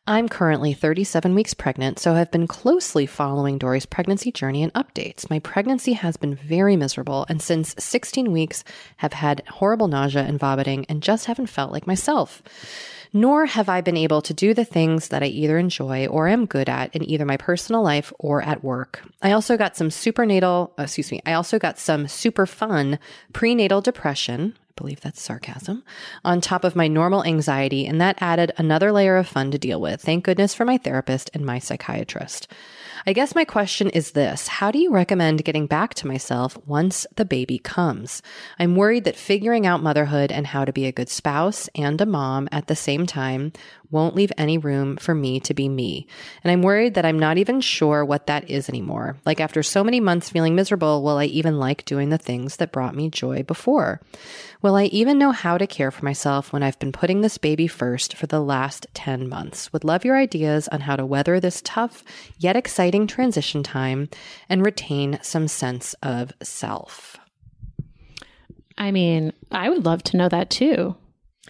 I'm 0.06 0.28
currently 0.28 0.74
37 0.74 1.34
weeks 1.34 1.54
pregnant, 1.54 1.98
so 1.98 2.12
I've 2.12 2.30
been 2.30 2.46
closely 2.46 3.06
following 3.06 3.56
Doree's 3.56 3.86
pregnancy 3.86 4.30
journey 4.30 4.62
and 4.62 4.72
updates. 4.74 5.30
My 5.30 5.38
pregnancy 5.38 5.94
has 5.94 6.18
been 6.18 6.34
very 6.34 6.76
miserable, 6.76 7.24
and 7.30 7.40
since 7.40 7.74
16 7.78 8.30
weeks, 8.30 8.64
have 8.98 9.14
had 9.14 9.42
horrible 9.48 9.88
nausea 9.88 10.20
and 10.20 10.38
vomiting 10.38 10.84
and 10.90 11.02
just 11.02 11.24
haven't 11.24 11.46
felt 11.46 11.72
like 11.72 11.86
myself. 11.86 12.42
Nor 13.14 13.46
have 13.46 13.70
I 13.70 13.80
been 13.80 13.96
able 13.96 14.20
to 14.20 14.34
do 14.34 14.52
the 14.52 14.66
things 14.66 15.08
that 15.08 15.22
I 15.22 15.26
either 15.26 15.56
enjoy 15.56 16.06
or 16.08 16.28
am 16.28 16.44
good 16.44 16.68
at 16.68 16.94
in 16.94 17.08
either 17.08 17.24
my 17.24 17.38
personal 17.38 17.82
life 17.82 18.12
or 18.18 18.42
at 18.42 18.62
work. 18.62 19.02
I 19.22 19.32
also 19.32 19.56
got 19.56 19.74
some 19.74 19.90
supernatal, 19.90 20.74
excuse 20.76 21.12
me, 21.12 21.22
I 21.24 21.32
also 21.32 21.58
got 21.58 21.78
some 21.78 22.08
super 22.08 22.44
fun 22.44 22.98
prenatal 23.32 23.80
depression, 23.80 24.54
believe 24.76 25.00
that's 25.00 25.20
sarcasm, 25.22 25.84
on 26.24 26.40
top 26.40 26.64
of 26.64 26.76
my 26.76 26.88
normal 26.88 27.24
anxiety, 27.24 27.86
and 27.86 28.00
that 28.00 28.18
added 28.20 28.52
another 28.56 28.92
layer 28.92 29.16
of 29.16 29.28
fun 29.28 29.50
to 29.50 29.58
deal 29.58 29.80
with. 29.80 30.00
Thank 30.02 30.24
goodness 30.24 30.54
for 30.54 30.64
my 30.64 30.78
therapist 30.78 31.30
and 31.34 31.44
my 31.44 31.58
psychiatrist. 31.58 32.48
I 33.06 33.12
guess 33.12 33.34
my 33.34 33.44
question 33.44 33.90
is 33.90 34.12
this 34.12 34.48
How 34.48 34.70
do 34.70 34.78
you 34.78 34.90
recommend 34.90 35.44
getting 35.44 35.66
back 35.66 35.92
to 35.94 36.06
myself 36.06 36.56
once 36.66 37.06
the 37.16 37.26
baby 37.26 37.58
comes? 37.58 38.22
I'm 38.58 38.76
worried 38.76 39.04
that 39.04 39.14
figuring 39.14 39.66
out 39.66 39.82
motherhood 39.82 40.32
and 40.32 40.46
how 40.46 40.64
to 40.64 40.72
be 40.72 40.86
a 40.86 40.92
good 40.92 41.10
spouse 41.10 41.68
and 41.74 42.00
a 42.00 42.06
mom 42.06 42.48
at 42.50 42.66
the 42.66 42.74
same 42.74 43.04
time 43.04 43.52
won't 43.90 44.16
leave 44.16 44.32
any 44.38 44.58
room 44.58 44.96
for 44.96 45.14
me 45.14 45.38
to 45.38 45.54
be 45.54 45.68
me. 45.68 46.06
And 46.42 46.50
I'm 46.50 46.62
worried 46.62 46.94
that 46.94 47.04
I'm 47.04 47.18
not 47.18 47.38
even 47.38 47.60
sure 47.60 48.04
what 48.04 48.26
that 48.26 48.50
is 48.50 48.68
anymore. 48.68 49.18
Like 49.24 49.38
after 49.38 49.62
so 49.62 49.84
many 49.84 50.00
months 50.00 50.30
feeling 50.30 50.54
miserable, 50.54 51.02
will 51.02 51.18
I 51.18 51.26
even 51.26 51.58
like 51.58 51.84
doing 51.84 52.08
the 52.08 52.18
things 52.18 52.56
that 52.56 52.72
brought 52.72 52.96
me 52.96 53.10
joy 53.10 53.42
before? 53.42 54.00
Will 54.62 54.76
I 54.76 54.84
even 54.84 55.18
know 55.18 55.30
how 55.30 55.58
to 55.58 55.66
care 55.66 55.90
for 55.90 56.04
myself 56.04 56.52
when 56.52 56.62
I've 56.62 56.78
been 56.78 56.90
putting 56.90 57.20
this 57.20 57.36
baby 57.36 57.66
first 57.66 58.16
for 58.16 58.26
the 58.26 58.40
last 58.40 58.86
10 58.94 59.28
months? 59.28 59.72
Would 59.72 59.84
love 59.84 60.04
your 60.04 60.16
ideas 60.16 60.68
on 60.68 60.80
how 60.80 60.96
to 60.96 61.04
weather 61.04 61.38
this 61.38 61.60
tough 61.62 62.02
yet 62.38 62.56
exciting 62.56 62.93
transition 63.06 63.62
time 63.62 64.08
and 64.48 64.64
retain 64.64 65.18
some 65.22 65.48
sense 65.48 65.94
of 66.02 66.32
self. 66.42 67.16
I 68.78 68.90
mean, 68.90 69.32
I 69.50 69.68
would 69.68 69.84
love 69.84 70.02
to 70.04 70.16
know 70.16 70.28
that 70.28 70.50
too. 70.50 70.96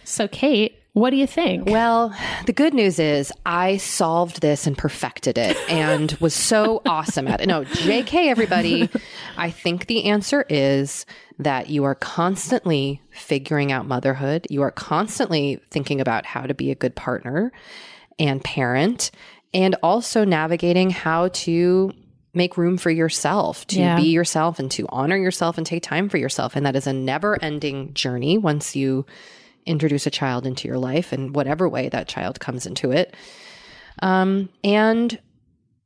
So, 0.03 0.27
Kate, 0.27 0.79
what 0.95 1.09
do 1.09 1.17
you 1.17 1.27
think? 1.27 1.67
Well, 1.69 2.15
the 2.45 2.53
good 2.53 2.73
news 2.73 2.99
is 2.99 3.33
I 3.45 3.77
solved 3.77 4.41
this 4.41 4.65
and 4.65 4.77
perfected 4.77 5.37
it 5.37 5.57
and 5.69 6.13
was 6.21 6.33
so 6.33 6.81
awesome 6.85 7.27
at 7.27 7.41
it. 7.41 7.47
No, 7.47 7.65
JK, 7.65 8.27
everybody. 8.27 8.89
I 9.37 9.49
think 9.51 9.87
the 9.87 10.05
answer 10.05 10.45
is 10.47 11.05
that 11.37 11.69
you 11.69 11.83
are 11.83 11.95
constantly 11.95 13.01
figuring 13.11 13.73
out 13.73 13.85
motherhood. 13.85 14.47
You 14.49 14.61
are 14.61 14.71
constantly 14.71 15.59
thinking 15.69 15.99
about 15.99 16.25
how 16.25 16.43
to 16.43 16.53
be 16.53 16.71
a 16.71 16.75
good 16.75 16.95
partner 16.95 17.51
and 18.17 18.41
parent, 18.41 19.11
and 19.55 19.75
also 19.81 20.23
navigating 20.25 20.91
how 20.91 21.29
to 21.29 21.91
make 22.33 22.57
room 22.57 22.77
for 22.77 22.91
yourself, 22.91 23.65
to 23.67 23.79
Yeah. 23.79 23.95
be 23.95 24.11
yourself 24.11 24.59
and 24.59 24.69
to 24.71 24.85
honor 24.89 25.15
yourself 25.15 25.57
and 25.57 25.65
take 25.65 25.81
time 25.81 26.09
for 26.09 26.17
yourself. 26.17 26.55
And 26.55 26.65
that 26.65 26.75
is 26.75 26.85
a 26.85 26.91
never 26.93 27.41
ending 27.41 27.93
journey 27.93 28.37
once 28.37 28.75
you 28.75 29.05
introduce 29.65 30.05
a 30.05 30.11
child 30.11 30.45
into 30.45 30.67
your 30.67 30.77
life 30.77 31.13
in 31.13 31.31
whatever 31.31 31.69
way 31.69 31.87
that 31.89 32.09
child 32.09 32.39
comes 32.41 32.65
into 32.65 32.91
it. 32.91 33.15
Um, 34.01 34.49
and 34.65 35.17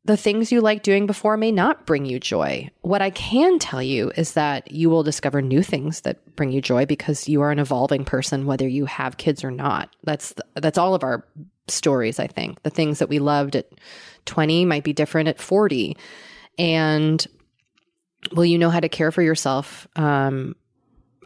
the 0.06 0.18
things 0.18 0.52
you 0.52 0.62
like 0.62 0.82
doing 0.82 1.06
before 1.06 1.38
may 1.38 1.52
not 1.52 1.86
bring 1.86 2.06
you 2.06 2.20
joy. 2.20 2.70
What 2.82 3.04
I 3.04 3.12
can 3.12 3.60
tell 3.60 3.84
you 3.84 4.12
is 4.18 4.34
that 4.34 4.72
you 4.72 4.90
will 4.90 5.04
discover 5.04 5.42
new 5.44 5.62
things 5.62 6.02
that 6.02 6.36
bring 6.36 6.52
you 6.52 6.62
joy 6.62 6.88
because 6.88 7.30
you 7.30 7.42
are 7.42 7.52
an 7.52 7.60
evolving 7.60 8.06
person, 8.06 8.48
whether 8.48 8.68
you 8.68 8.86
have 8.86 9.18
kids 9.18 9.44
or 9.44 9.52
not. 9.52 9.96
That's 10.04 10.34
that's 10.56 10.80
all 10.80 10.96
of 10.96 11.04
our 11.04 11.26
stories. 11.72 12.20
I 12.20 12.28
think 12.28 12.62
the 12.64 12.70
things 12.70 13.00
that 13.00 13.10
we 13.10 13.20
loved 13.20 13.56
at 13.56 13.70
twenty 14.26 14.66
might 14.66 14.84
be 14.84 14.94
different 14.94 15.30
at 15.30 15.40
forty, 15.40 15.98
and 16.58 17.26
will 18.34 18.46
you 18.46 18.58
know 18.58 18.70
how 18.70 18.80
to 18.80 18.90
care 18.90 19.12
for 19.12 19.22
yourself? 19.22 19.88
Um, 19.96 20.56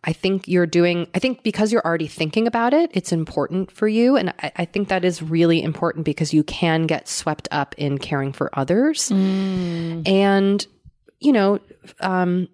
I 0.05 0.11
think 0.11 0.49
you're 0.49 0.67
doing, 0.67 1.07
I 1.15 1.19
think 1.19 1.43
because 1.43 1.71
you're 1.71 1.85
already 1.85 2.07
thinking 2.07 2.45
about 2.45 2.73
it, 2.73 2.91
it's 2.93 3.13
important 3.13 3.71
for 3.71 3.87
you. 3.87 4.17
And 4.17 4.33
I, 4.41 4.51
I 4.57 4.65
think 4.65 4.89
that 4.89 5.05
is 5.05 5.21
really 5.21 5.63
important 5.63 6.03
because 6.03 6.33
you 6.33 6.43
can 6.43 6.87
get 6.87 7.07
swept 7.07 7.47
up 7.51 7.73
in 7.77 7.97
caring 7.97 8.33
for 8.33 8.49
others. 8.51 9.09
And, 10.05 10.67
you 11.21 11.31
know, 11.31 11.59
um, 12.01 12.49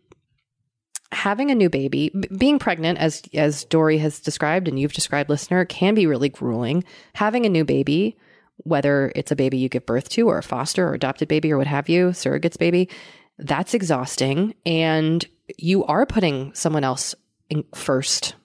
having 1.12 1.52
a 1.52 1.56
new 1.56 1.70
baby, 1.70 2.12
b- 2.18 2.28
being 2.38 2.60
pregnant, 2.60 3.00
as, 3.00 3.22
as 3.34 3.66
Doree 3.66 3.98
has 3.98 4.20
described 4.20 4.68
and 4.68 4.80
you've 4.80 4.94
described, 4.94 5.30
listener, 5.30 5.66
can 5.66 5.96
be 5.96 6.08
really 6.08 6.30
grueling. 6.30 6.84
Having 7.16 7.46
a 7.46 7.50
new 7.50 7.66
baby, 7.66 8.18
whether 8.58 9.12
it's 9.16 9.32
a 9.32 9.36
baby 9.36 9.58
you 9.58 9.70
give 9.70 9.86
birth 9.86 10.10
to 10.10 10.30
or 10.30 10.38
a 10.38 10.44
foster 10.44 10.88
or 10.88 10.94
adopted 10.94 11.28
baby 11.28 11.52
or 11.52 11.58
what 11.58 11.68
have 11.68 11.90
you, 11.90 12.10
surrogates 12.10 12.58
baby, 12.58 12.90
that's 13.38 13.74
exhausting. 13.74 14.54
And 14.66 15.26
you 15.58 15.86
are 15.86 16.06
putting 16.06 16.54
someone 16.54 16.84
else 16.84 17.16
in 17.50 17.64
first. 17.74 18.36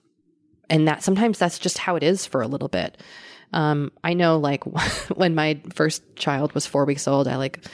And 0.70 0.88
that 0.88 1.02
sometimes 1.02 1.38
that's 1.38 1.58
just 1.58 1.78
how 1.78 1.96
it 1.96 2.02
is 2.02 2.24
for 2.26 2.40
a 2.40 2.48
little 2.48 2.68
bit. 2.68 2.96
Um, 3.52 3.92
I 4.02 4.14
know 4.14 4.38
like 4.38 4.64
when 5.14 5.34
my 5.34 5.60
first 5.74 6.02
child 6.16 6.52
was 6.52 6.66
four 6.66 6.84
weeks 6.84 7.06
old, 7.06 7.28
I 7.28 7.36
like, 7.36 7.64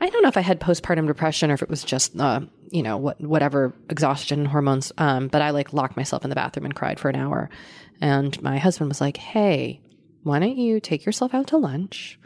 I 0.00 0.08
don't 0.08 0.22
know 0.22 0.28
if 0.28 0.36
I 0.36 0.42
had 0.42 0.60
postpartum 0.60 1.06
depression 1.06 1.50
or 1.50 1.54
if 1.54 1.62
it 1.62 1.68
was 1.68 1.82
just, 1.82 2.18
uh, 2.18 2.40
you 2.70 2.82
know, 2.82 2.96
what, 2.96 3.20
whatever 3.20 3.74
exhaustion 3.90 4.44
hormones. 4.44 4.92
Um, 4.98 5.28
but 5.28 5.42
I 5.42 5.50
like 5.50 5.72
locked 5.72 5.96
myself 5.96 6.24
in 6.24 6.30
the 6.30 6.36
bathroom 6.36 6.66
and 6.66 6.74
cried 6.74 7.00
for 7.00 7.08
an 7.08 7.16
hour. 7.16 7.50
And 8.00 8.40
my 8.42 8.58
husband 8.58 8.88
was 8.88 9.00
like, 9.00 9.16
Hey, 9.16 9.80
why 10.22 10.38
don't 10.38 10.56
you 10.56 10.80
take 10.80 11.04
yourself 11.04 11.34
out 11.34 11.48
to 11.48 11.56
lunch 11.56 12.18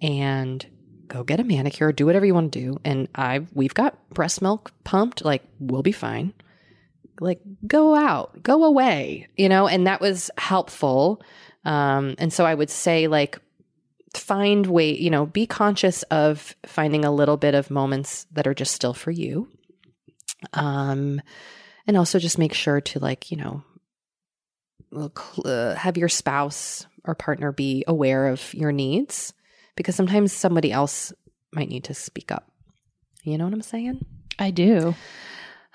and 0.00 0.64
go 1.08 1.22
get 1.22 1.40
a 1.40 1.44
manicure, 1.44 1.92
do 1.92 2.06
whatever 2.06 2.24
you 2.24 2.34
want 2.34 2.52
to 2.52 2.60
do. 2.60 2.80
And 2.84 3.08
I've, 3.14 3.50
we've 3.52 3.74
got 3.74 4.08
breast 4.10 4.40
milk 4.40 4.72
pumped. 4.84 5.24
Like 5.24 5.42
we'll 5.60 5.82
be 5.82 5.92
fine. 5.92 6.32
Like 7.20 7.40
go 7.66 7.94
out, 7.94 8.42
go 8.42 8.64
away, 8.64 9.28
you 9.36 9.48
know, 9.48 9.68
and 9.68 9.86
that 9.86 10.00
was 10.00 10.30
helpful. 10.38 11.22
Um, 11.64 12.14
and 12.18 12.32
so 12.32 12.44
I 12.44 12.54
would 12.54 12.70
say 12.70 13.06
like, 13.08 13.38
find 14.16 14.66
way, 14.66 14.96
you 14.96 15.10
know, 15.10 15.26
be 15.26 15.46
conscious 15.46 16.02
of 16.04 16.54
finding 16.66 17.04
a 17.04 17.12
little 17.12 17.36
bit 17.36 17.54
of 17.54 17.70
moments 17.70 18.26
that 18.32 18.46
are 18.46 18.54
just 18.54 18.74
still 18.74 18.94
for 18.94 19.10
you. 19.10 19.48
Um, 20.52 21.20
and 21.86 21.96
also 21.96 22.18
just 22.18 22.38
make 22.38 22.54
sure 22.54 22.80
to 22.80 22.98
like, 22.98 23.30
you 23.30 23.36
know, 23.36 23.62
uh, 25.44 25.74
have 25.74 25.96
your 25.96 26.08
spouse 26.08 26.86
or 27.04 27.14
partner 27.14 27.52
be 27.52 27.84
aware 27.86 28.28
of 28.28 28.54
your 28.54 28.72
needs 28.72 29.32
because 29.76 29.94
sometimes 29.94 30.32
somebody 30.32 30.72
else 30.72 31.12
might 31.52 31.68
need 31.68 31.84
to 31.84 31.94
speak 31.94 32.30
up. 32.30 32.50
You 33.22 33.38
know 33.38 33.44
what 33.44 33.54
I'm 33.54 33.62
saying? 33.62 34.04
I 34.38 34.50
do. 34.50 34.94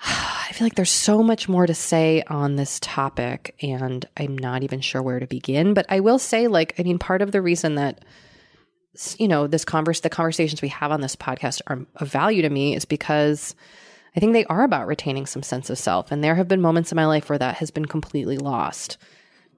I 0.00 0.52
feel 0.52 0.64
like 0.64 0.74
there's 0.74 0.90
so 0.90 1.22
much 1.22 1.48
more 1.48 1.66
to 1.66 1.74
say 1.74 2.22
on 2.26 2.56
this 2.56 2.80
topic, 2.80 3.54
and 3.62 4.04
I'm 4.16 4.36
not 4.36 4.62
even 4.62 4.80
sure 4.80 5.02
where 5.02 5.20
to 5.20 5.26
begin. 5.26 5.74
But 5.74 5.86
I 5.88 6.00
will 6.00 6.18
say, 6.18 6.48
like, 6.48 6.74
I 6.78 6.82
mean, 6.82 6.98
part 6.98 7.22
of 7.22 7.30
the 7.30 7.42
reason 7.42 7.76
that 7.76 8.04
you 9.18 9.28
know 9.28 9.46
this 9.46 9.64
converse, 9.64 10.00
the 10.00 10.10
conversations 10.10 10.62
we 10.62 10.68
have 10.68 10.90
on 10.90 11.00
this 11.00 11.16
podcast 11.16 11.60
are 11.66 11.80
of 11.96 12.08
value 12.08 12.42
to 12.42 12.50
me 12.50 12.74
is 12.74 12.84
because 12.84 13.54
I 14.16 14.20
think 14.20 14.32
they 14.32 14.44
are 14.46 14.64
about 14.64 14.86
retaining 14.86 15.26
some 15.26 15.42
sense 15.42 15.70
of 15.70 15.78
self. 15.78 16.10
And 16.10 16.22
there 16.22 16.34
have 16.34 16.48
been 16.48 16.60
moments 16.60 16.90
in 16.90 16.96
my 16.96 17.06
life 17.06 17.28
where 17.28 17.38
that 17.38 17.56
has 17.56 17.70
been 17.70 17.86
completely 17.86 18.38
lost. 18.38 18.98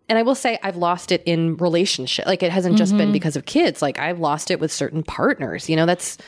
And 0.09 0.19
I 0.19 0.23
will 0.23 0.35
say 0.35 0.59
I've 0.63 0.77
lost 0.77 1.11
it 1.11 1.23
in 1.25 1.57
relationship. 1.57 2.27
Like 2.27 2.43
it 2.43 2.53
hasn't 2.53 2.77
just 2.77 2.97
been 2.97 3.13
because 3.13 3.37
of 3.37 3.47
kids. 3.47 3.81
Like 3.81 3.99
I've 3.99 4.19
lost 4.19 4.51
it 4.51 4.61
with 4.61 4.71
certain 4.71 5.03
partners. 5.03 5.71
You 5.71 5.77
know, 5.77 5.87
that's 5.87 6.19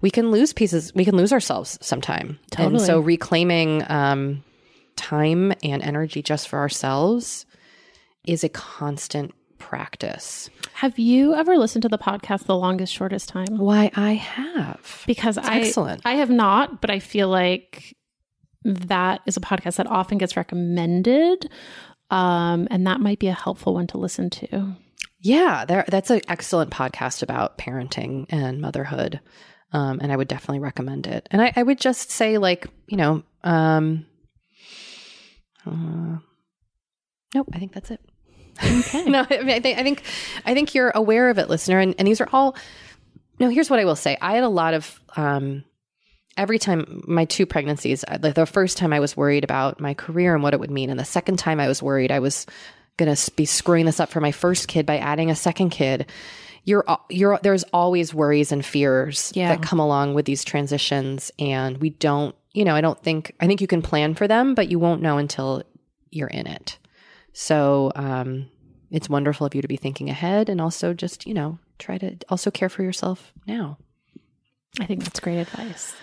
we 0.00 0.10
can 0.10 0.30
lose 0.30 0.54
pieces. 0.54 0.94
We 0.94 1.04
can 1.04 1.16
lose 1.16 1.32
ourselves 1.32 1.78
sometime. 1.82 2.38
And 2.56 2.80
so 2.80 3.00
reclaiming 3.00 3.84
um, 3.90 4.42
time 4.96 5.52
and 5.62 5.82
energy 5.82 6.22
just 6.22 6.48
for 6.48 6.58
ourselves 6.58 7.44
is 8.24 8.42
a 8.42 8.48
constant 8.48 9.34
practice. 9.60 10.50
Have 10.72 10.98
you 10.98 11.34
ever 11.34 11.56
listened 11.56 11.82
to 11.82 11.88
the 11.88 11.98
podcast 11.98 12.46
The 12.46 12.56
Longest 12.56 12.92
Shortest 12.92 13.28
Time? 13.28 13.46
Why 13.58 13.92
I 13.94 14.14
have. 14.14 15.04
Because 15.06 15.38
I 15.38 15.60
excellent. 15.60 16.02
I 16.04 16.14
have 16.14 16.30
not, 16.30 16.80
but 16.80 16.90
I 16.90 16.98
feel 16.98 17.28
like 17.28 17.96
that 18.64 19.20
is 19.26 19.36
a 19.36 19.40
podcast 19.40 19.76
that 19.76 19.86
often 19.86 20.18
gets 20.18 20.36
recommended. 20.36 21.48
Um, 22.10 22.66
and 22.70 22.86
that 22.88 23.00
might 23.00 23.20
be 23.20 23.28
a 23.28 23.32
helpful 23.32 23.74
one 23.74 23.86
to 23.88 23.98
listen 23.98 24.30
to. 24.30 24.74
Yeah, 25.20 25.64
there, 25.66 25.84
that's 25.86 26.10
an 26.10 26.22
excellent 26.26 26.70
podcast 26.70 27.22
about 27.22 27.58
parenting 27.58 28.26
and 28.30 28.60
motherhood. 28.60 29.20
Um, 29.72 30.00
and 30.02 30.10
I 30.10 30.16
would 30.16 30.26
definitely 30.26 30.58
recommend 30.58 31.06
it. 31.06 31.28
And 31.30 31.40
I, 31.40 31.52
I 31.54 31.62
would 31.62 31.78
just 31.78 32.10
say, 32.10 32.38
like, 32.38 32.66
you 32.88 32.96
know, 32.96 33.22
um, 33.44 34.06
uh, 35.64 36.18
nope, 37.34 37.48
I 37.52 37.58
think 37.58 37.72
that's 37.72 37.90
it. 37.92 38.00
Okay. 38.62 39.04
no, 39.06 39.26
I, 39.30 39.38
mean, 39.38 39.50
I 39.50 39.60
think 39.60 39.78
I 39.78 39.82
think 39.82 40.02
I 40.44 40.54
think 40.54 40.74
you're 40.74 40.90
aware 40.94 41.30
of 41.30 41.38
it, 41.38 41.48
listener. 41.48 41.78
And, 41.78 41.94
and 41.98 42.06
these 42.06 42.20
are 42.20 42.28
all. 42.32 42.56
No, 43.38 43.48
here's 43.48 43.70
what 43.70 43.78
I 43.80 43.84
will 43.86 43.96
say. 43.96 44.18
I 44.20 44.34
had 44.34 44.44
a 44.44 44.48
lot 44.48 44.74
of 44.74 45.00
um, 45.16 45.64
every 46.36 46.58
time 46.58 47.02
my 47.06 47.24
two 47.24 47.46
pregnancies. 47.46 48.04
Like 48.20 48.34
the 48.34 48.46
first 48.46 48.76
time 48.76 48.92
I 48.92 49.00
was 49.00 49.16
worried 49.16 49.44
about 49.44 49.80
my 49.80 49.94
career 49.94 50.34
and 50.34 50.42
what 50.42 50.52
it 50.54 50.60
would 50.60 50.70
mean, 50.70 50.90
and 50.90 51.00
the 51.00 51.04
second 51.04 51.38
time 51.38 51.58
I 51.60 51.66
was 51.68 51.82
worried 51.82 52.10
I 52.12 52.18
was 52.18 52.46
going 52.98 53.14
to 53.14 53.30
be 53.32 53.46
screwing 53.46 53.86
this 53.86 53.98
up 54.00 54.10
for 54.10 54.20
my 54.20 54.30
first 54.32 54.68
kid 54.68 54.84
by 54.84 54.98
adding 54.98 55.30
a 55.30 55.36
second 55.36 55.70
kid. 55.70 56.10
You're 56.64 56.84
you're 57.08 57.40
there's 57.42 57.64
always 57.72 58.12
worries 58.12 58.52
and 58.52 58.64
fears 58.64 59.32
Yeah. 59.34 59.48
that 59.48 59.62
come 59.62 59.80
along 59.80 60.12
with 60.12 60.26
these 60.26 60.44
transitions, 60.44 61.32
and 61.38 61.78
we 61.78 61.90
don't. 61.90 62.34
You 62.52 62.64
know, 62.64 62.74
I 62.74 62.82
don't 62.82 63.00
think 63.02 63.34
I 63.40 63.46
think 63.46 63.60
you 63.62 63.66
can 63.66 63.80
plan 63.80 64.14
for 64.14 64.28
them, 64.28 64.54
but 64.54 64.70
you 64.70 64.78
won't 64.78 65.00
know 65.00 65.16
until 65.16 65.62
you're 66.10 66.28
in 66.28 66.46
it. 66.46 66.76
So 67.32 67.92
um, 67.94 68.48
it's 68.90 69.08
wonderful 69.08 69.46
of 69.46 69.54
you 69.54 69.62
to 69.62 69.68
be 69.68 69.76
thinking 69.76 70.10
ahead 70.10 70.48
and 70.48 70.60
also 70.60 70.94
just, 70.94 71.26
you 71.26 71.34
know, 71.34 71.58
try 71.78 71.98
to 71.98 72.16
also 72.28 72.50
care 72.50 72.68
for 72.68 72.82
yourself 72.82 73.32
now. 73.46 73.78
I 74.80 74.86
think 74.86 75.02
that's 75.02 75.20
great 75.20 75.38
advice. 75.38 75.94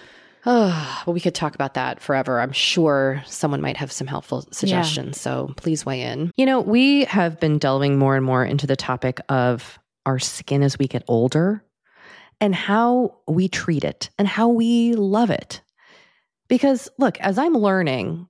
Oh, 0.46 1.04
well, 1.06 1.14
we 1.14 1.20
could 1.20 1.36
talk 1.36 1.56
about 1.56 1.76
that 1.76 2.02
forever. 2.02 2.40
I'm 2.40 2.52
sure 2.52 3.22
someone 3.26 3.62
might 3.62 3.78
have 3.78 3.92
some 3.92 4.08
helpful 4.08 4.46
suggestions. 4.52 5.20
So 5.20 5.54
please 5.58 5.86
weigh 5.86 6.02
in. 6.02 6.32
You 6.38 6.46
know, 6.46 6.62
we 6.62 7.06
have 7.06 7.40
been 7.40 7.58
delving 7.58 7.98
more 7.98 8.16
and 8.16 8.26
more 8.26 8.44
into 8.44 8.68
the 8.68 8.76
topic 8.76 9.20
of 9.30 9.78
our 10.06 10.20
skin 10.20 10.64
as 10.64 10.80
we 10.80 10.88
get 10.88 11.04
older 11.08 11.64
and 12.40 12.56
how 12.56 13.18
we 13.28 13.48
treat 13.50 13.84
it 13.84 14.10
and 14.18 14.28
how 14.28 14.48
we 14.48 14.94
love 14.94 15.30
it. 15.30 15.62
Because 16.48 16.88
look, 16.98 17.20
as 17.20 17.38
I'm 17.38 17.54
learning 17.54 18.30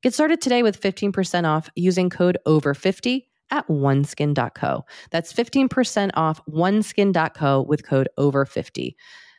Get 0.00 0.14
started 0.14 0.40
today 0.40 0.62
with 0.62 0.80
15% 0.80 1.44
off 1.44 1.68
using 1.74 2.08
code 2.08 2.38
OVER50 2.46 3.24
at 3.50 3.66
oneskin.co. 3.66 4.84
That's 5.10 5.32
15% 5.32 6.10
off 6.14 6.40
oneskin.co 6.48 7.62
with 7.62 7.84
code 7.84 8.08
OVER50. 8.16 8.94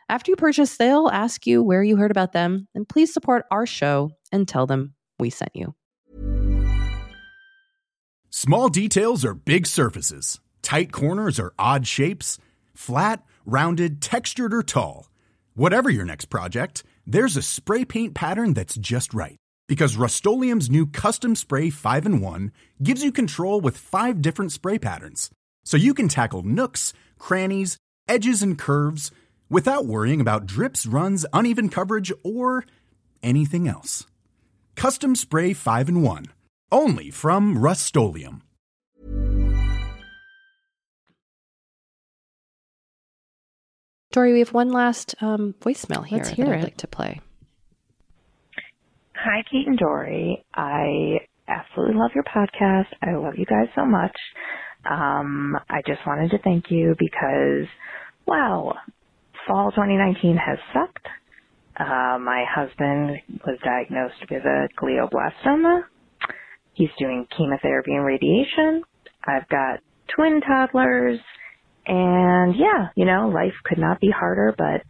After 0.09 0.31
you 0.31 0.35
purchase, 0.35 0.75
they'll 0.75 1.07
ask 1.07 1.47
you 1.47 1.63
where 1.63 1.81
you 1.81 1.95
heard 1.95 2.11
about 2.11 2.33
them, 2.33 2.67
and 2.75 2.89
please 2.89 3.13
support 3.13 3.45
our 3.51 3.65
show 3.65 4.11
and 4.33 4.47
tell 4.47 4.65
them 4.65 4.95
we 5.17 5.29
sent 5.29 5.51
you. 5.55 5.75
Small 8.29 8.67
details 8.67 9.23
are 9.23 9.33
big 9.33 9.65
surfaces. 9.65 10.41
Tight 10.61 10.91
corners 10.91 11.39
are 11.39 11.53
odd 11.57 11.87
shapes. 11.87 12.37
Flat, 12.73 13.23
rounded, 13.45 14.01
textured, 14.01 14.53
or 14.53 14.63
tall. 14.63 15.09
Whatever 15.53 15.89
your 15.89 16.05
next 16.05 16.25
project, 16.25 16.83
there's 17.07 17.37
a 17.37 17.41
spray 17.41 17.85
paint 17.85 18.13
pattern 18.13 18.53
that's 18.53 18.75
just 18.75 19.13
right. 19.13 19.37
Because 19.69 19.95
Rust-Oleum 19.95 20.59
Custom 20.87 21.35
Spray 21.35 21.69
5 21.69 22.05
in 22.07 22.21
1 22.21 22.51
gives 22.81 23.03
you 23.03 23.11
control 23.11 23.61
with 23.61 23.77
five 23.77 24.19
different 24.19 24.51
spray 24.51 24.79
patterns. 24.79 25.29
So 25.63 25.77
you 25.77 25.93
can 25.93 26.07
tackle 26.07 26.41
nooks, 26.41 26.91
crannies, 27.19 27.77
edges, 28.07 28.41
and 28.41 28.57
curves 28.57 29.11
without 29.47 29.85
worrying 29.85 30.21
about 30.21 30.47
drips, 30.47 30.87
runs, 30.87 31.23
uneven 31.33 31.69
coverage, 31.69 32.11
or 32.23 32.65
anything 33.21 33.67
else. 33.67 34.07
Custom 34.75 35.15
Spray 35.15 35.53
5 35.53 35.89
in 35.89 36.01
1. 36.01 36.25
Only 36.71 37.11
from 37.11 37.59
Rust 37.59 37.85
Doree, 44.11 44.33
we 44.33 44.39
have 44.39 44.51
one 44.51 44.71
last 44.71 45.13
um, 45.21 45.53
voicemail 45.61 46.03
here 46.03 46.17
Let's 46.17 46.29
hear 46.29 46.45
that 46.47 46.55
I'd 46.55 46.59
it. 46.61 46.63
like 46.63 46.77
to 46.77 46.87
play. 46.87 47.21
Hi, 49.21 49.43
Kate 49.51 49.67
and 49.67 49.77
Doree. 49.77 50.45
I 50.53 51.19
absolutely 51.45 51.95
love 51.95 52.11
your 52.15 52.23
podcast. 52.23 52.87
I 53.01 53.15
love 53.17 53.33
you 53.37 53.45
guys 53.45 53.67
so 53.75 53.83
much. 53.83 54.15
Um, 54.89 55.57
I 55.69 55.81
just 55.85 55.99
wanted 56.07 56.31
to 56.31 56.37
thank 56.37 56.71
you 56.71 56.95
because, 56.97 57.67
wow, 58.25 58.75
fall 59.45 59.71
2019 59.71 60.37
has 60.37 60.57
sucked. 60.73 61.05
Uh, 61.77 62.17
my 62.19 62.45
husband 62.49 63.17
was 63.45 63.59
diagnosed 63.61 64.23
with 64.31 64.43
a 64.45 64.69
glioblastoma. 64.81 65.81
He's 66.73 66.89
doing 66.97 67.27
chemotherapy 67.37 67.95
and 67.95 68.05
radiation. 68.05 68.83
I've 69.27 69.49
got 69.49 69.81
twin 70.15 70.39
toddlers. 70.39 71.19
And 71.85 72.55
yeah, 72.55 72.87
you 72.95 73.03
know, 73.03 73.27
life 73.27 73.55
could 73.65 73.79
not 73.79 73.99
be 73.99 74.11
harder, 74.11 74.55
but 74.57 74.83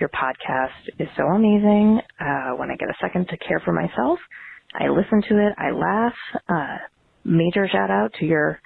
your 0.00 0.08
podcast 0.08 0.88
is 0.98 1.08
so 1.16 1.24
amazing. 1.24 2.00
Uh, 2.20 2.50
when 2.56 2.70
I 2.70 2.76
get 2.76 2.88
a 2.88 2.94
second 3.00 3.28
to 3.28 3.36
care 3.36 3.60
for 3.64 3.72
myself, 3.72 4.18
I 4.74 4.88
listen 4.88 5.22
to 5.28 5.46
it. 5.46 5.54
I 5.56 5.70
laugh. 5.70 6.14
Uh, 6.48 6.78
major 7.24 7.68
shout 7.70 7.90
out 7.90 8.12
to 8.18 8.26
your 8.26 8.60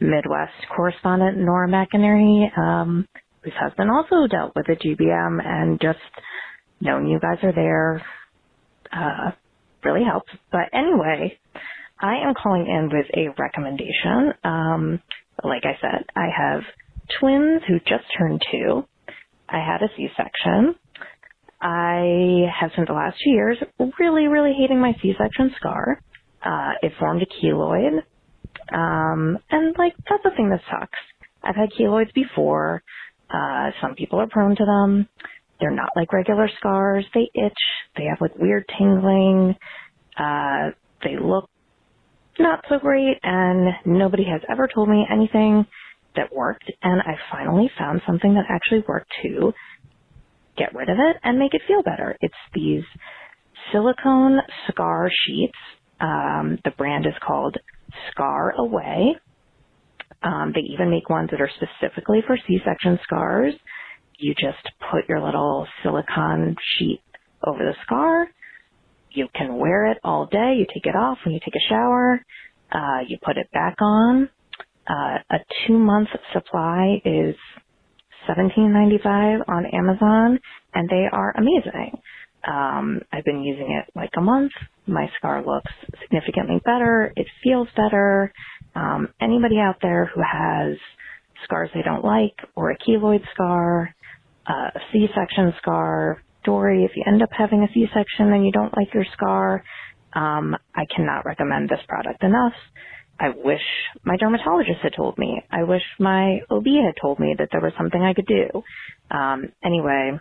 Midwest 0.00 0.52
correspondent, 0.74 1.38
Nora 1.38 1.68
McInerney, 1.68 2.56
um, 2.58 3.06
whose 3.42 3.52
husband 3.54 3.90
also 3.90 4.26
dealt 4.26 4.54
with 4.56 4.68
a 4.68 4.76
GBM 4.76 5.38
and 5.44 5.80
just 5.80 5.98
knowing 6.80 7.06
you 7.06 7.20
guys 7.20 7.38
are 7.42 7.52
there, 7.52 8.02
uh, 8.92 9.30
really 9.84 10.04
helps. 10.04 10.30
But 10.50 10.70
anyway, 10.72 11.38
I 12.00 12.16
am 12.26 12.34
calling 12.34 12.66
in 12.66 12.90
with 12.92 13.06
a 13.14 13.28
recommendation. 13.40 14.34
Um, 14.42 15.00
like 15.42 15.62
I 15.64 15.78
said, 15.80 16.04
I 16.16 16.26
have 16.36 16.62
twins 17.20 17.62
who 17.68 17.78
just 17.80 18.04
turned 18.18 18.42
two. 18.50 18.84
I 19.48 19.58
had 19.58 19.82
a 19.82 19.88
C-section. 19.96 20.74
I 21.60 22.46
have 22.60 22.72
spent 22.72 22.88
the 22.88 22.94
last 22.94 23.16
two 23.22 23.30
years 23.30 23.58
really, 23.98 24.28
really 24.28 24.54
hating 24.58 24.80
my 24.80 24.94
C-section 25.00 25.52
scar. 25.56 26.00
Uh, 26.44 26.72
it 26.82 26.92
formed 26.98 27.22
a 27.22 27.26
keloid. 27.26 28.00
Um, 28.72 29.38
and 29.50 29.74
like, 29.78 29.94
that's 30.08 30.22
the 30.24 30.30
thing 30.36 30.50
that 30.50 30.60
sucks. 30.70 30.98
I've 31.42 31.56
had 31.56 31.70
keloids 31.78 32.12
before. 32.14 32.82
Uh, 33.30 33.70
some 33.80 33.94
people 33.94 34.20
are 34.20 34.28
prone 34.28 34.56
to 34.56 34.64
them. 34.64 35.08
They're 35.60 35.70
not 35.70 35.90
like 35.96 36.12
regular 36.12 36.48
scars. 36.58 37.04
They 37.14 37.30
itch. 37.34 37.52
They 37.96 38.04
have 38.04 38.20
like 38.20 38.36
weird 38.36 38.64
tingling. 38.78 39.56
Uh, 40.18 40.70
they 41.02 41.16
look 41.20 41.48
not 42.38 42.64
so 42.68 42.78
great 42.78 43.18
and 43.22 43.74
nobody 43.86 44.24
has 44.24 44.40
ever 44.50 44.68
told 44.72 44.88
me 44.88 45.06
anything 45.10 45.66
that 46.16 46.34
worked 46.34 46.70
and 46.82 47.00
I 47.02 47.16
finally 47.30 47.70
found 47.78 48.02
something 48.06 48.34
that 48.34 48.46
actually 48.48 48.84
worked 48.88 49.10
to 49.22 49.52
get 50.56 50.74
rid 50.74 50.88
of 50.88 50.98
it 50.98 51.16
and 51.22 51.38
make 51.38 51.54
it 51.54 51.62
feel 51.66 51.82
better. 51.82 52.16
It's 52.20 52.34
these 52.54 52.84
silicone 53.72 54.38
scar 54.68 55.10
sheets. 55.26 55.58
Um, 56.00 56.58
the 56.64 56.72
brand 56.72 57.06
is 57.06 57.14
called 57.26 57.56
ScarAway. 58.16 59.12
Um, 60.22 60.52
they 60.54 60.62
even 60.62 60.90
make 60.90 61.08
ones 61.10 61.30
that 61.30 61.40
are 61.40 61.50
specifically 61.50 62.20
for 62.26 62.36
C-section 62.46 62.98
scars. 63.02 63.54
You 64.18 64.34
just 64.34 64.70
put 64.90 65.08
your 65.08 65.24
little 65.24 65.66
silicone 65.82 66.56
sheet 66.78 67.02
over 67.46 67.58
the 67.58 67.74
scar. 67.84 68.28
You 69.10 69.28
can 69.34 69.56
wear 69.58 69.86
it 69.90 69.98
all 70.04 70.26
day. 70.26 70.54
You 70.58 70.66
take 70.66 70.86
it 70.86 70.96
off 70.96 71.18
when 71.24 71.34
you 71.34 71.40
take 71.40 71.54
a 71.56 71.68
shower. 71.68 72.20
Uh, 72.72 73.00
you 73.06 73.18
put 73.24 73.36
it 73.36 73.50
back 73.52 73.76
on. 73.80 74.28
Uh, 74.88 75.18
a 75.30 75.38
two 75.66 75.78
month 75.78 76.08
supply 76.32 77.00
is 77.04 77.36
$17.95 78.28 79.40
on 79.48 79.66
Amazon 79.66 80.38
and 80.74 80.88
they 80.88 81.06
are 81.12 81.34
amazing. 81.36 81.92
Um, 82.46 83.00
I've 83.12 83.24
been 83.24 83.42
using 83.42 83.72
it 83.72 83.90
like 83.96 84.10
a 84.18 84.22
month. 84.22 84.52
My 84.86 85.10
scar 85.18 85.44
looks 85.44 85.72
significantly 86.02 86.60
better. 86.64 87.12
It 87.16 87.26
feels 87.44 87.68
better. 87.76 88.32
Um, 88.74 89.08
anybody 89.20 89.58
out 89.58 89.76
there 89.82 90.10
who 90.14 90.22
has 90.22 90.76
scars 91.44 91.70
they 91.74 91.82
don't 91.82 92.04
like 92.04 92.36
or 92.56 92.70
a 92.72 92.78
keloid 92.78 93.22
scar, 93.34 93.94
uh, 94.48 94.70
a 94.74 94.80
C-section 94.92 95.54
scar, 95.60 96.22
Doree, 96.44 96.84
if 96.84 96.92
you 96.96 97.04
end 97.06 97.22
up 97.22 97.30
having 97.32 97.62
a 97.62 97.72
C-section 97.74 98.32
and 98.32 98.44
you 98.44 98.52
don't 98.52 98.76
like 98.76 98.94
your 98.94 99.06
scar, 99.14 99.64
um, 100.14 100.56
I 100.74 100.86
cannot 100.94 101.26
recommend 101.26 101.68
this 101.70 101.80
product 101.88 102.22
enough. 102.24 102.54
I 103.18 103.28
wish 103.30 103.60
my 104.04 104.16
dermatologist 104.16 104.80
had 104.82 104.94
told 104.94 105.18
me. 105.18 105.42
I 105.50 105.62
wish 105.64 105.82
my 105.98 106.40
OB 106.50 106.66
had 106.66 107.00
told 107.00 107.20
me 107.20 107.34
that 107.38 107.48
there 107.52 107.60
was 107.60 107.72
something 107.78 108.02
I 108.02 108.14
could 108.14 108.26
do. 108.26 108.62
Um, 109.10 109.52
anyway, 109.64 110.18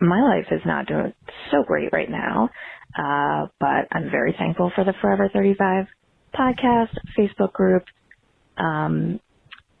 my 0.00 0.22
life 0.22 0.46
is 0.50 0.60
not 0.64 0.86
doing 0.86 1.12
so 1.50 1.62
great 1.64 1.92
right 1.92 2.10
now, 2.10 2.50
uh, 2.96 3.48
but 3.58 3.88
I'm 3.92 4.10
very 4.10 4.34
thankful 4.38 4.70
for 4.74 4.84
the 4.84 4.94
Forever 5.00 5.28
35 5.32 5.86
podcast, 6.34 6.96
Facebook 7.18 7.52
group. 7.52 7.84
Um, 8.56 9.20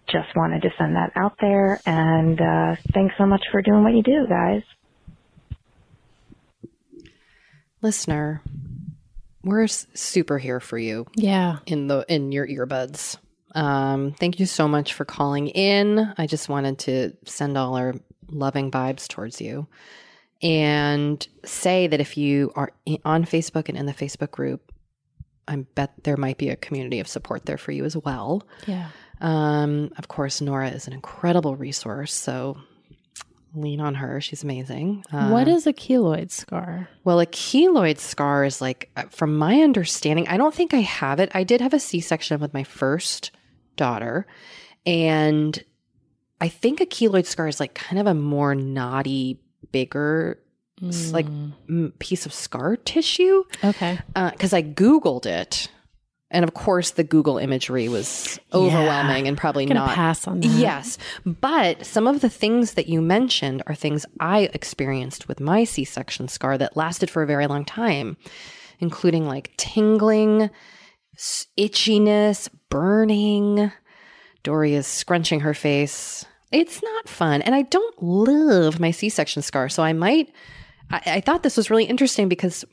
just 0.08 0.28
wanted 0.36 0.62
to 0.62 0.70
send 0.78 0.96
that 0.96 1.12
out 1.16 1.36
there, 1.40 1.80
and 1.86 2.40
uh, 2.40 2.76
thanks 2.92 3.14
so 3.16 3.26
much 3.26 3.42
for 3.50 3.62
doing 3.62 3.82
what 3.82 3.94
you 3.94 4.02
do, 4.02 4.26
guys. 4.28 4.62
Listener, 7.80 8.42
we're 9.44 9.66
super 9.68 10.38
here 10.38 10.60
for 10.60 10.78
you. 10.78 11.06
Yeah. 11.14 11.58
In 11.66 11.86
the 11.86 12.04
in 12.08 12.32
your 12.32 12.46
earbuds. 12.46 13.18
Um, 13.54 14.12
thank 14.18 14.40
you 14.40 14.46
so 14.46 14.66
much 14.66 14.94
for 14.94 15.04
calling 15.04 15.48
in. 15.48 16.12
I 16.18 16.26
just 16.26 16.48
wanted 16.48 16.78
to 16.80 17.12
send 17.24 17.56
all 17.56 17.76
our 17.76 17.94
loving 18.28 18.70
vibes 18.70 19.06
towards 19.06 19.40
you 19.40 19.68
and 20.42 21.26
say 21.44 21.86
that 21.86 22.00
if 22.00 22.16
you 22.16 22.52
are 22.56 22.72
on 23.04 23.24
Facebook 23.24 23.68
and 23.68 23.78
in 23.78 23.86
the 23.86 23.94
Facebook 23.94 24.32
group, 24.32 24.72
I 25.46 25.56
bet 25.56 25.92
there 26.02 26.16
might 26.16 26.38
be 26.38 26.48
a 26.48 26.56
community 26.56 27.00
of 27.00 27.06
support 27.06 27.46
there 27.46 27.58
for 27.58 27.70
you 27.70 27.84
as 27.84 27.96
well. 27.96 28.42
Yeah. 28.66 28.88
Um, 29.20 29.92
of 29.98 30.08
course, 30.08 30.40
Nora 30.40 30.70
is 30.70 30.86
an 30.86 30.92
incredible 30.92 31.54
resource. 31.54 32.12
So 32.12 32.56
lean 33.54 33.80
on 33.80 33.94
her. 33.96 34.20
She's 34.20 34.42
amazing. 34.42 35.04
Uh, 35.12 35.28
what 35.28 35.48
is 35.48 35.66
a 35.66 35.72
keloid 35.72 36.30
scar? 36.30 36.88
Well, 37.04 37.20
a 37.20 37.26
keloid 37.26 37.98
scar 37.98 38.44
is 38.44 38.60
like, 38.60 38.90
uh, 38.96 39.04
from 39.04 39.36
my 39.36 39.62
understanding, 39.62 40.28
I 40.28 40.36
don't 40.36 40.54
think 40.54 40.74
I 40.74 40.80
have 40.80 41.20
it. 41.20 41.30
I 41.34 41.44
did 41.44 41.60
have 41.60 41.74
a 41.74 41.80
C 41.80 42.00
section 42.00 42.40
with 42.40 42.54
my 42.54 42.64
first 42.64 43.30
daughter. 43.76 44.26
And 44.86 45.62
I 46.40 46.48
think 46.48 46.80
a 46.80 46.86
keloid 46.86 47.26
scar 47.26 47.48
is 47.48 47.60
like 47.60 47.74
kind 47.74 48.00
of 48.00 48.06
a 48.06 48.14
more 48.14 48.54
knotty, 48.54 49.40
bigger, 49.72 50.38
mm. 50.80 51.12
like 51.12 51.26
m- 51.26 51.92
piece 51.98 52.26
of 52.26 52.32
scar 52.32 52.76
tissue. 52.76 53.44
Okay. 53.62 53.98
Because 54.14 54.52
uh, 54.52 54.58
I 54.58 54.62
Googled 54.62 55.26
it 55.26 55.68
and 56.30 56.44
of 56.44 56.54
course, 56.54 56.92
the 56.92 57.04
Google 57.04 57.38
imagery 57.38 57.88
was 57.88 58.40
overwhelming 58.52 59.24
yeah. 59.24 59.28
and 59.28 59.38
probably 59.38 59.66
not. 59.66 59.94
pass 59.94 60.26
on 60.26 60.40
that. 60.40 60.48
Yes. 60.48 60.98
But 61.24 61.86
some 61.86 62.06
of 62.06 62.22
the 62.22 62.28
things 62.28 62.74
that 62.74 62.88
you 62.88 63.00
mentioned 63.00 63.62
are 63.66 63.74
things 63.74 64.04
I 64.18 64.50
experienced 64.52 65.28
with 65.28 65.38
my 65.38 65.64
C 65.64 65.84
section 65.84 66.28
scar 66.28 66.58
that 66.58 66.76
lasted 66.76 67.10
for 67.10 67.22
a 67.22 67.26
very 67.26 67.46
long 67.46 67.64
time, 67.64 68.16
including 68.80 69.26
like 69.28 69.52
tingling, 69.56 70.50
itchiness, 71.16 72.48
burning. 72.68 73.70
Doree 74.42 74.74
is 74.74 74.86
scrunching 74.86 75.40
her 75.40 75.54
face. 75.54 76.24
It's 76.50 76.82
not 76.82 77.08
fun. 77.08 77.42
And 77.42 77.54
I 77.54 77.62
don't 77.62 78.02
love 78.02 78.80
my 78.80 78.90
C 78.90 79.08
section 79.08 79.42
scar. 79.42 79.68
So 79.68 79.82
I 79.82 79.92
might, 79.92 80.32
I, 80.90 81.02
I 81.06 81.20
thought 81.20 81.42
this 81.42 81.56
was 81.56 81.70
really 81.70 81.84
interesting 81.84 82.28
because 82.28 82.64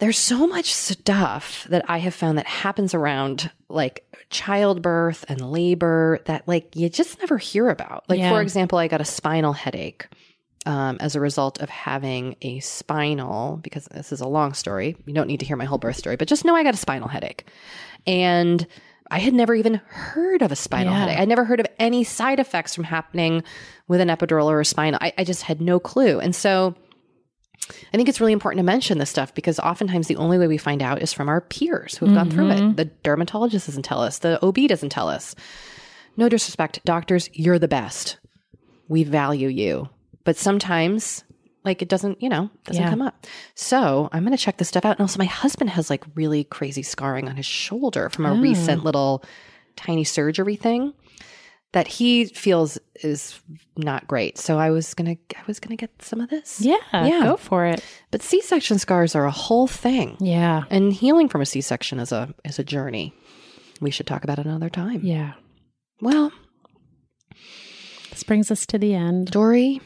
there's 0.00 0.18
so 0.18 0.46
much 0.46 0.72
stuff 0.74 1.66
that 1.70 1.84
I 1.88 1.98
have 1.98 2.14
found 2.14 2.38
that 2.38 2.46
happens 2.46 2.94
around 2.94 3.50
like 3.68 4.04
childbirth 4.30 5.24
and 5.28 5.52
labor 5.52 6.20
that 6.24 6.48
like 6.48 6.74
you 6.74 6.88
just 6.88 7.20
never 7.20 7.38
hear 7.38 7.68
about. 7.68 8.04
Like, 8.08 8.18
yeah. 8.18 8.30
for 8.30 8.42
example, 8.42 8.78
I 8.78 8.88
got 8.88 9.00
a 9.00 9.04
spinal 9.04 9.52
headache 9.52 10.08
um, 10.66 10.96
as 11.00 11.14
a 11.14 11.20
result 11.20 11.60
of 11.60 11.68
having 11.68 12.36
a 12.42 12.60
spinal, 12.60 13.58
because 13.62 13.84
this 13.86 14.12
is 14.12 14.20
a 14.20 14.26
long 14.26 14.54
story. 14.54 14.96
You 15.06 15.14
don't 15.14 15.28
need 15.28 15.40
to 15.40 15.46
hear 15.46 15.56
my 15.56 15.64
whole 15.64 15.78
birth 15.78 15.96
story, 15.96 16.16
but 16.16 16.28
just 16.28 16.44
know 16.44 16.56
I 16.56 16.64
got 16.64 16.74
a 16.74 16.78
spinal 16.78 17.08
headache. 17.08 17.46
And 18.06 18.66
I 19.10 19.18
had 19.18 19.34
never 19.34 19.54
even 19.54 19.74
heard 19.86 20.42
of 20.42 20.50
a 20.50 20.56
spinal 20.56 20.92
yeah. 20.92 21.00
headache. 21.00 21.20
I 21.20 21.24
never 21.26 21.44
heard 21.44 21.60
of 21.60 21.66
any 21.78 22.02
side 22.02 22.40
effects 22.40 22.74
from 22.74 22.84
happening 22.84 23.44
with 23.86 24.00
an 24.00 24.08
epidural 24.08 24.46
or 24.46 24.60
a 24.60 24.64
spinal. 24.64 24.98
I, 25.02 25.12
I 25.18 25.24
just 25.24 25.42
had 25.42 25.60
no 25.60 25.78
clue. 25.78 26.18
And 26.18 26.34
so, 26.34 26.74
I 27.70 27.96
think 27.96 28.08
it's 28.08 28.20
really 28.20 28.32
important 28.32 28.58
to 28.58 28.64
mention 28.64 28.98
this 28.98 29.10
stuff 29.10 29.34
because 29.34 29.58
oftentimes 29.58 30.06
the 30.06 30.16
only 30.16 30.38
way 30.38 30.46
we 30.46 30.58
find 30.58 30.82
out 30.82 31.02
is 31.02 31.12
from 31.12 31.28
our 31.28 31.40
peers 31.40 31.96
who've 31.96 32.08
mm-hmm. 32.08 32.16
gone 32.16 32.30
through 32.30 32.50
it. 32.50 32.58
Mm-hmm. 32.60 32.74
The 32.74 32.84
dermatologist 33.02 33.66
doesn't 33.66 33.84
tell 33.84 34.02
us, 34.02 34.18
the 34.18 34.44
OB 34.44 34.56
doesn't 34.68 34.90
tell 34.90 35.08
us. 35.08 35.34
No 36.16 36.28
disrespect, 36.28 36.80
doctors, 36.84 37.28
you're 37.32 37.58
the 37.58 37.68
best. 37.68 38.18
We 38.88 39.04
value 39.04 39.48
you. 39.48 39.88
But 40.24 40.36
sometimes, 40.36 41.24
like, 41.64 41.82
it 41.82 41.88
doesn't, 41.88 42.22
you 42.22 42.28
know, 42.28 42.50
doesn't 42.64 42.82
yeah. 42.82 42.90
come 42.90 43.02
up. 43.02 43.26
So 43.54 44.08
I'm 44.12 44.24
going 44.24 44.36
to 44.36 44.42
check 44.42 44.58
this 44.58 44.68
stuff 44.68 44.84
out. 44.84 44.96
And 44.96 45.00
also, 45.00 45.18
my 45.18 45.24
husband 45.24 45.70
has 45.70 45.90
like 45.90 46.04
really 46.14 46.44
crazy 46.44 46.82
scarring 46.82 47.28
on 47.28 47.36
his 47.36 47.46
shoulder 47.46 48.10
from 48.10 48.26
a 48.26 48.32
oh. 48.32 48.40
recent 48.40 48.84
little 48.84 49.24
tiny 49.76 50.04
surgery 50.04 50.56
thing 50.56 50.94
that 51.74 51.88
he 51.88 52.26
feels 52.26 52.78
is 53.02 53.40
not 53.76 54.06
great. 54.06 54.38
So 54.38 54.58
I 54.58 54.70
was 54.70 54.94
gonna 54.94 55.16
I 55.36 55.42
was 55.48 55.58
gonna 55.58 55.76
get 55.76 55.90
some 56.00 56.20
of 56.20 56.30
this. 56.30 56.60
Yeah, 56.60 56.76
yeah, 56.92 57.20
go 57.24 57.36
for 57.36 57.66
it. 57.66 57.84
But 58.12 58.22
C 58.22 58.40
section 58.40 58.78
scars 58.78 59.16
are 59.16 59.26
a 59.26 59.32
whole 59.32 59.66
thing. 59.66 60.16
Yeah, 60.20 60.64
and 60.70 60.92
healing 60.92 61.28
from 61.28 61.40
a 61.40 61.46
C 61.46 61.60
section 61.60 61.98
is 61.98 62.12
a 62.12 62.32
is 62.44 62.60
a 62.60 62.64
journey. 62.64 63.12
We 63.80 63.90
should 63.90 64.06
talk 64.06 64.22
about 64.22 64.38
it 64.38 64.46
another 64.46 64.70
time. 64.70 65.00
Yeah. 65.02 65.32
Well, 66.00 66.30
this 68.10 68.22
brings 68.22 68.52
us 68.52 68.66
to 68.66 68.78
the 68.78 68.94
end. 68.94 69.32
Doree, 69.32 69.80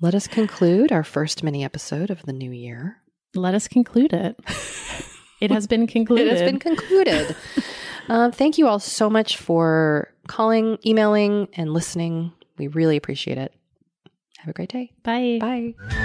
let 0.00 0.14
us 0.14 0.28
conclude 0.28 0.92
our 0.92 1.04
first 1.04 1.42
mini 1.42 1.64
episode 1.64 2.10
of 2.10 2.22
the 2.22 2.32
new 2.32 2.52
year. 2.52 2.98
Let 3.34 3.54
us 3.54 3.66
conclude 3.66 4.12
it. 4.12 4.38
It 5.40 5.50
has 5.50 5.66
been 5.66 5.86
concluded. 5.86 6.26
it 6.26 6.30
has 6.32 6.42
been 6.42 6.58
concluded. 6.58 7.34
uh, 8.10 8.30
thank 8.30 8.58
you 8.58 8.68
all 8.68 8.78
so 8.78 9.08
much 9.08 9.38
for 9.38 10.12
calling, 10.30 10.78
emailing, 10.86 11.48
and 11.54 11.74
listening. 11.74 12.32
We 12.56 12.68
really 12.68 12.96
appreciate 12.96 13.36
it. 13.36 13.52
Have 14.38 14.48
a 14.48 14.52
great 14.52 14.70
day. 14.70 14.92
Bye. 15.02 15.38
Bye. 15.40 15.99